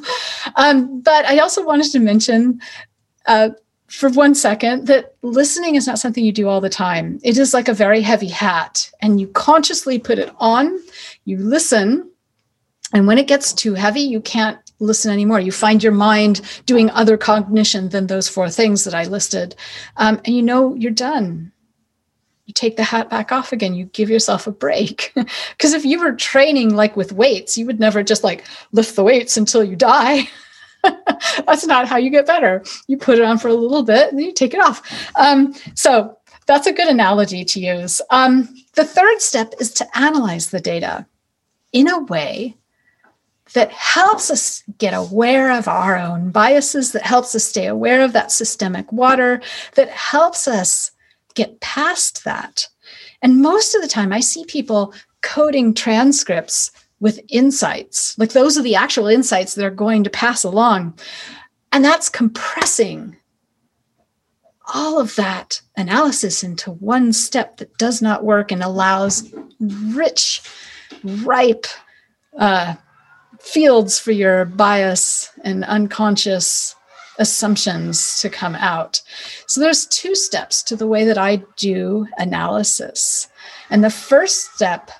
[0.56, 2.60] um, but I also wanted to mention
[3.26, 3.50] uh,
[3.88, 7.20] for one second that listening is not something you do all the time.
[7.22, 10.80] It is like a very heavy hat, and you consciously put it on,
[11.24, 12.10] you listen,
[12.92, 15.40] and when it gets too heavy, you can't listen anymore.
[15.40, 19.54] You find your mind doing other cognition than those four things that I listed.
[19.96, 21.52] Um, and you know you're done.
[22.46, 23.74] You take the hat back off again.
[23.74, 25.12] You give yourself a break.
[25.56, 29.02] Because if you were training like with weights, you would never just like lift the
[29.02, 30.28] weights until you die.
[31.46, 32.62] that's not how you get better.
[32.86, 34.82] You put it on for a little bit and then you take it off.
[35.16, 36.16] Um, so
[36.46, 38.00] that's a good analogy to use.
[38.10, 41.06] Um, the third step is to analyze the data
[41.72, 42.56] in a way
[43.52, 48.12] that helps us get aware of our own biases, that helps us stay aware of
[48.12, 49.40] that systemic water,
[49.74, 50.90] that helps us
[51.34, 52.68] get past that.
[53.22, 54.92] And most of the time, I see people
[55.22, 56.70] coding transcripts
[57.00, 58.18] with insights.
[58.18, 60.98] Like those are the actual insights they're going to pass along.
[61.72, 63.16] And that's compressing
[64.74, 70.42] all of that analysis into one step that does not work and allows rich,
[71.04, 71.66] ripe
[72.38, 72.74] uh,
[73.46, 76.74] fields for your bias and unconscious
[77.18, 79.00] assumptions to come out.
[79.46, 83.28] So there's two steps to the way that I do analysis.
[83.70, 84.90] And the first step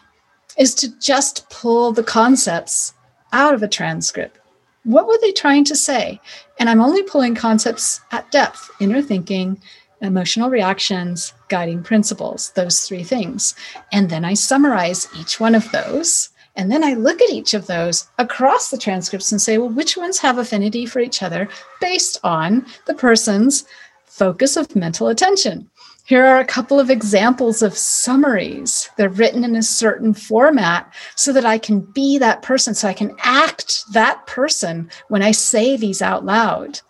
[0.56, 2.94] is to just pull the concepts
[3.32, 4.38] out of a transcript.
[4.84, 6.20] What were they trying to say?
[6.58, 9.60] And I'm only pulling concepts at depth, inner thinking,
[10.00, 13.54] emotional reactions, guiding principles, those three things.
[13.92, 16.30] And then I summarize each one of those.
[16.56, 19.96] And then I look at each of those across the transcripts and say, well, which
[19.96, 21.48] ones have affinity for each other
[21.80, 23.66] based on the person's
[24.06, 25.70] focus of mental attention?
[26.04, 28.88] Here are a couple of examples of summaries.
[28.96, 32.94] They're written in a certain format so that I can be that person, so I
[32.94, 36.80] can act that person when I say these out loud.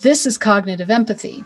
[0.00, 1.44] This is cognitive empathy.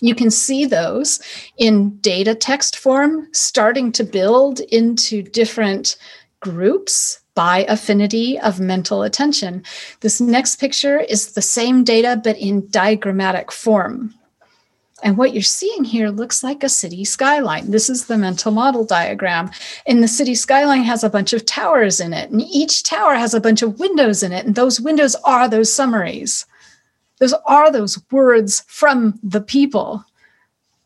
[0.00, 1.20] You can see those
[1.56, 5.96] in data text form starting to build into different
[6.40, 9.62] groups by affinity of mental attention.
[10.00, 14.14] This next picture is the same data, but in diagrammatic form.
[15.02, 17.70] And what you're seeing here looks like a city skyline.
[17.70, 19.50] This is the mental model diagram.
[19.86, 22.30] And the city skyline has a bunch of towers in it.
[22.30, 24.46] And each tower has a bunch of windows in it.
[24.46, 26.46] And those windows are those summaries.
[27.18, 30.04] Those are those words from the people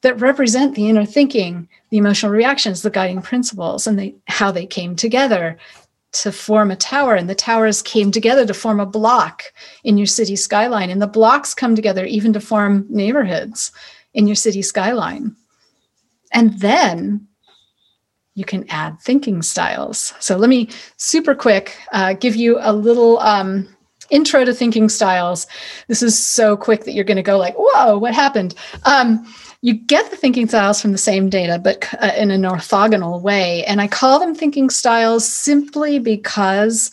[0.02, 4.96] that represent the inner thinking, the emotional reactions, the guiding principles, and how they came
[4.96, 5.58] together
[6.12, 7.14] to form a tower.
[7.14, 9.44] And the towers came together to form a block
[9.84, 10.90] in your city skyline.
[10.90, 13.72] And the blocks come together even to form neighborhoods
[14.14, 15.36] in your city skyline.
[16.32, 17.26] And then
[18.34, 20.14] you can add thinking styles.
[20.20, 23.68] So let me super quick uh, give you a little um,
[24.10, 25.46] intro to thinking styles.
[25.88, 28.54] This is so quick that you're going to go like, "Whoa, what happened?"
[28.84, 29.26] Um,
[29.62, 33.64] you get the thinking styles from the same data, but uh, in an orthogonal way.
[33.66, 36.90] And I call them thinking styles simply because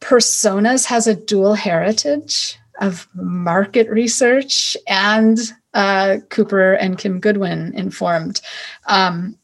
[0.00, 5.38] personas has a dual heritage of market research and
[5.74, 8.40] uh, Cooper and Kim Goodwin informed.
[8.86, 9.36] Um,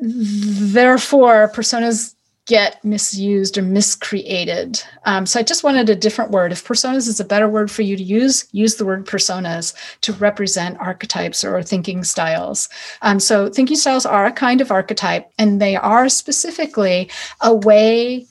[0.00, 2.14] therefore, personas
[2.46, 4.82] get misused or miscreated.
[5.04, 6.50] Um, so I just wanted a different word.
[6.50, 10.12] If personas is a better word for you to use, use the word personas to
[10.14, 12.68] represent archetypes or thinking styles.
[13.02, 18.26] Um, so thinking styles are a kind of archetype, and they are specifically a way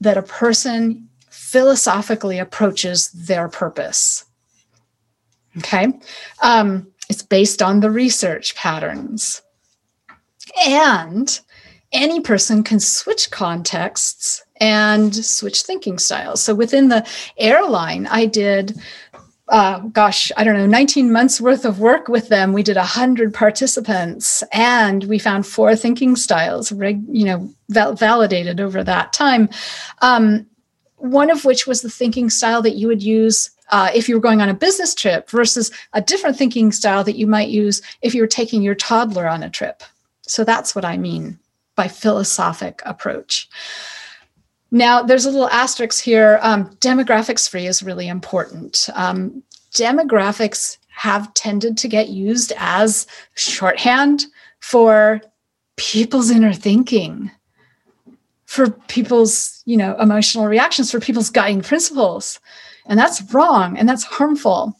[0.00, 4.24] that a person philosophically approaches their purpose.
[5.58, 5.98] Okay.
[6.42, 9.40] Um, it's based on the research patterns.
[10.66, 11.40] And
[11.92, 16.42] any person can switch contexts and switch thinking styles.
[16.42, 17.06] So within the
[17.36, 18.78] airline, I did
[19.48, 22.52] uh, gosh, I don't know, 19 months worth of work with them.
[22.52, 28.82] We did 100 participants and we found four thinking styles, you know, val- validated over
[28.82, 29.48] that time.
[30.02, 30.46] Um,
[30.96, 34.20] one of which was the thinking style that you would use uh, if you were
[34.20, 38.14] going on a business trip versus a different thinking style that you might use if
[38.14, 39.84] you were taking your toddler on a trip.
[40.22, 41.38] So that's what I mean
[41.76, 43.48] by philosophic approach.
[44.70, 46.40] Now, there's a little asterisk here.
[46.42, 48.88] Um, demographics free is really important.
[48.94, 54.26] Um, demographics have tended to get used as shorthand
[54.60, 55.20] for
[55.76, 57.30] people's inner thinking
[58.46, 62.40] for people's you know emotional reactions for people's guiding principles
[62.86, 64.78] and that's wrong and that's harmful.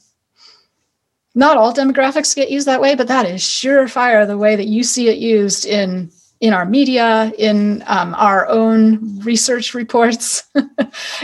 [1.35, 4.83] Not all demographics get used that way, but that is surefire the way that you
[4.83, 6.11] see it used in
[6.41, 10.43] in our media, in um, our own research reports,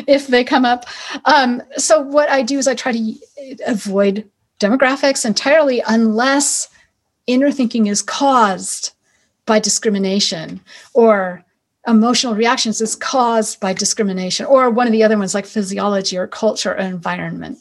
[0.06, 0.86] if they come up.
[1.26, 3.14] Um, so, what I do is I try to
[3.66, 6.68] avoid demographics entirely unless
[7.26, 8.92] inner thinking is caused
[9.44, 10.60] by discrimination
[10.94, 11.44] or
[11.86, 16.28] emotional reactions is caused by discrimination or one of the other ones like physiology or
[16.28, 17.58] culture or environment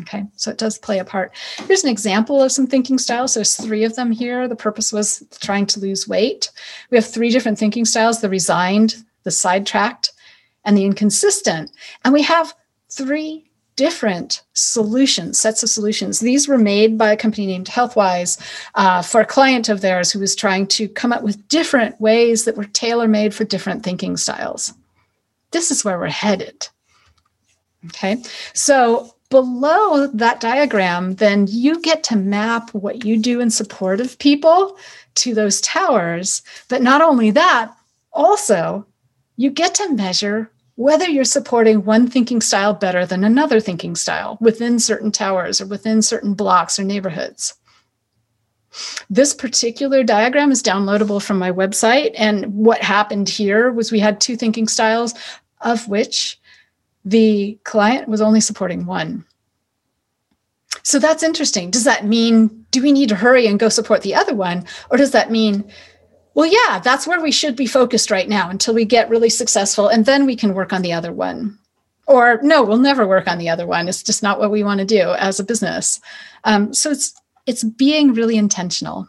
[0.00, 1.32] okay so it does play a part
[1.66, 5.22] here's an example of some thinking styles there's three of them here the purpose was
[5.40, 6.50] trying to lose weight
[6.90, 10.10] we have three different thinking styles the resigned the sidetracked
[10.64, 11.70] and the inconsistent
[12.04, 12.54] and we have
[12.90, 13.44] three
[13.76, 16.20] different solutions, sets of solutions.
[16.20, 18.40] These were made by a company named Healthwise
[18.74, 22.44] uh, for a client of theirs who was trying to come up with different ways
[22.44, 24.72] that were tailor made for different thinking styles.
[25.50, 26.68] This is where we're headed.
[27.86, 28.22] Okay,
[28.54, 34.18] so below that diagram, then you get to map what you do in support of
[34.18, 34.76] people
[35.16, 36.42] to those towers.
[36.68, 37.74] But not only that,
[38.12, 38.86] also,
[39.36, 44.38] you get to measure whether you're supporting one thinking style better than another thinking style
[44.40, 47.54] within certain towers or within certain blocks or neighborhoods.
[49.08, 52.12] This particular diagram is downloadable from my website.
[52.16, 55.14] And what happened here was we had two thinking styles,
[55.60, 56.40] of which
[57.04, 59.24] the client was only supporting one.
[60.82, 61.70] So that's interesting.
[61.70, 64.64] Does that mean, do we need to hurry and go support the other one?
[64.90, 65.70] Or does that mean
[66.34, 69.88] well, yeah, that's where we should be focused right now until we get really successful,
[69.88, 71.58] and then we can work on the other one.
[72.06, 73.88] Or no, we'll never work on the other one.
[73.88, 76.00] It's just not what we want to do as a business.
[76.42, 77.14] Um, so it's
[77.46, 79.08] it's being really intentional.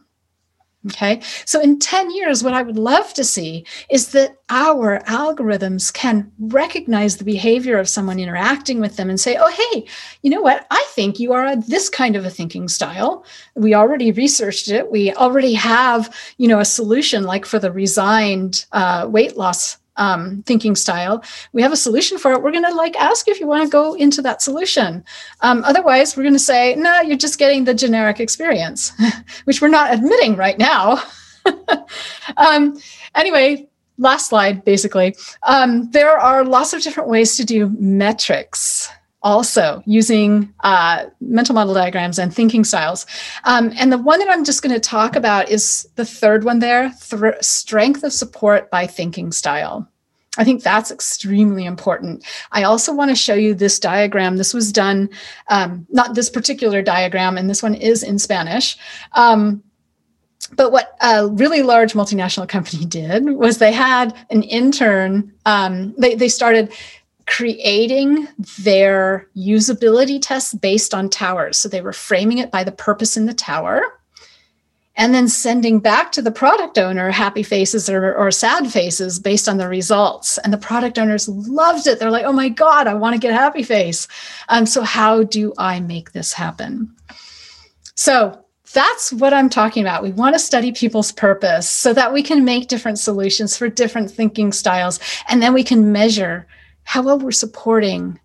[0.88, 1.20] Okay.
[1.46, 6.32] So in 10 years, what I would love to see is that our algorithms can
[6.40, 9.88] recognize the behavior of someone interacting with them and say, oh, hey,
[10.22, 10.68] you know what?
[10.70, 13.26] I think you are this kind of a thinking style.
[13.56, 14.92] We already researched it.
[14.92, 20.44] We already have, you know, a solution like for the resigned uh, weight loss um,
[20.46, 21.24] thinking style.
[21.54, 22.42] We have a solution for it.
[22.42, 25.04] We're going to like ask if you want to go into that solution.
[25.42, 28.92] Um, otherwise we're going to say no you're just getting the generic experience
[29.46, 31.02] which we're not admitting right now.
[32.38, 32.80] Um,
[33.14, 33.68] anyway
[33.98, 35.16] last slide basically.
[35.44, 38.90] Um, there are lots of different ways to do metrics
[39.26, 43.06] also using uh, mental model diagrams and thinking styles.
[43.44, 46.60] Um, and the one that I'm just going to talk about is the third one
[46.60, 49.90] there th- strength of support by thinking style.
[50.38, 52.24] I think that's extremely important.
[52.52, 54.38] I also want to show you this diagram.
[54.38, 55.10] This was done,
[55.50, 58.78] um, not this particular diagram, and this one is in Spanish.
[59.14, 59.64] Um,
[60.56, 66.14] but what a really large multinational company did was they had an intern, um, they,
[66.14, 66.72] they started
[67.28, 68.28] creating
[68.60, 71.58] their usability tests based on towers.
[71.58, 73.82] So they were framing it by the purpose in the tower
[74.98, 79.50] and then sending back to the product owner happy faces or, or, sad faces based
[79.50, 80.38] on the results.
[80.40, 82.00] And the product owners loved it.
[82.00, 84.08] They're like, oh my God, I want to get happy face.
[84.50, 86.96] Um, so, how do I make this happen?
[87.96, 88.42] So,
[88.74, 90.04] that's what I'm talking about.
[90.04, 94.12] We want to study people's purpose so that we can make different solutions for different
[94.12, 95.00] thinking styles.
[95.30, 96.46] And then we can measure
[96.86, 98.20] how well we're supporting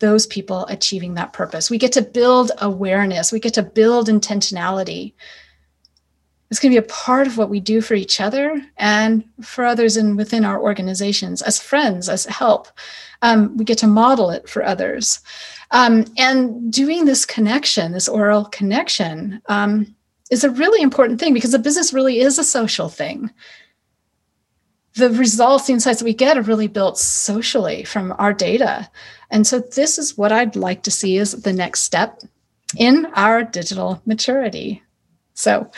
[0.00, 1.70] those people achieving that purpose.
[1.70, 5.14] We get to build awareness, we get to build intentionality.
[6.50, 9.64] It's going to be a part of what we do for each other and for
[9.64, 12.68] others and within our organizations as friends, as help.
[13.22, 15.20] Um, we get to model it for others.
[15.70, 19.94] Um, and doing this connection, this oral connection, um,
[20.30, 23.30] is a really important thing because the business really is a social thing
[24.94, 28.88] the results, the insights that we get are really built socially from our data.
[29.30, 32.22] And so this is what I'd like to see as the next step
[32.76, 34.82] in our digital maturity.
[35.34, 35.70] So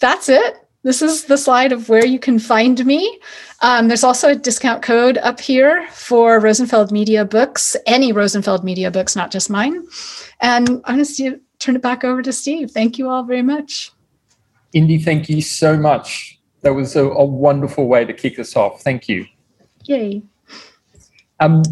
[0.00, 0.56] that's it.
[0.84, 3.18] This is the slide of where you can find me.
[3.60, 8.92] Um, there's also a discount code up here for Rosenfeld Media books, any Rosenfeld Media
[8.92, 9.84] books, not just mine.
[10.40, 12.70] And I'm going to turn it back over to Steve.
[12.70, 13.90] Thank you all very much.
[14.72, 18.82] Indi, thank you so much that was a, a wonderful way to kick us off.
[18.82, 19.26] Thank you.
[19.84, 20.22] Yay.
[21.40, 21.62] Um,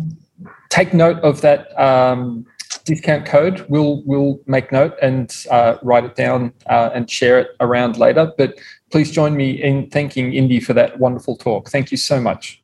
[0.68, 2.46] take note of that um,
[2.84, 3.64] discount code.
[3.68, 8.32] We'll we'll make note and uh, write it down uh, and share it around later.
[8.36, 8.58] But
[8.90, 11.70] please join me in thanking Indi for that wonderful talk.
[11.70, 12.62] Thank you so much.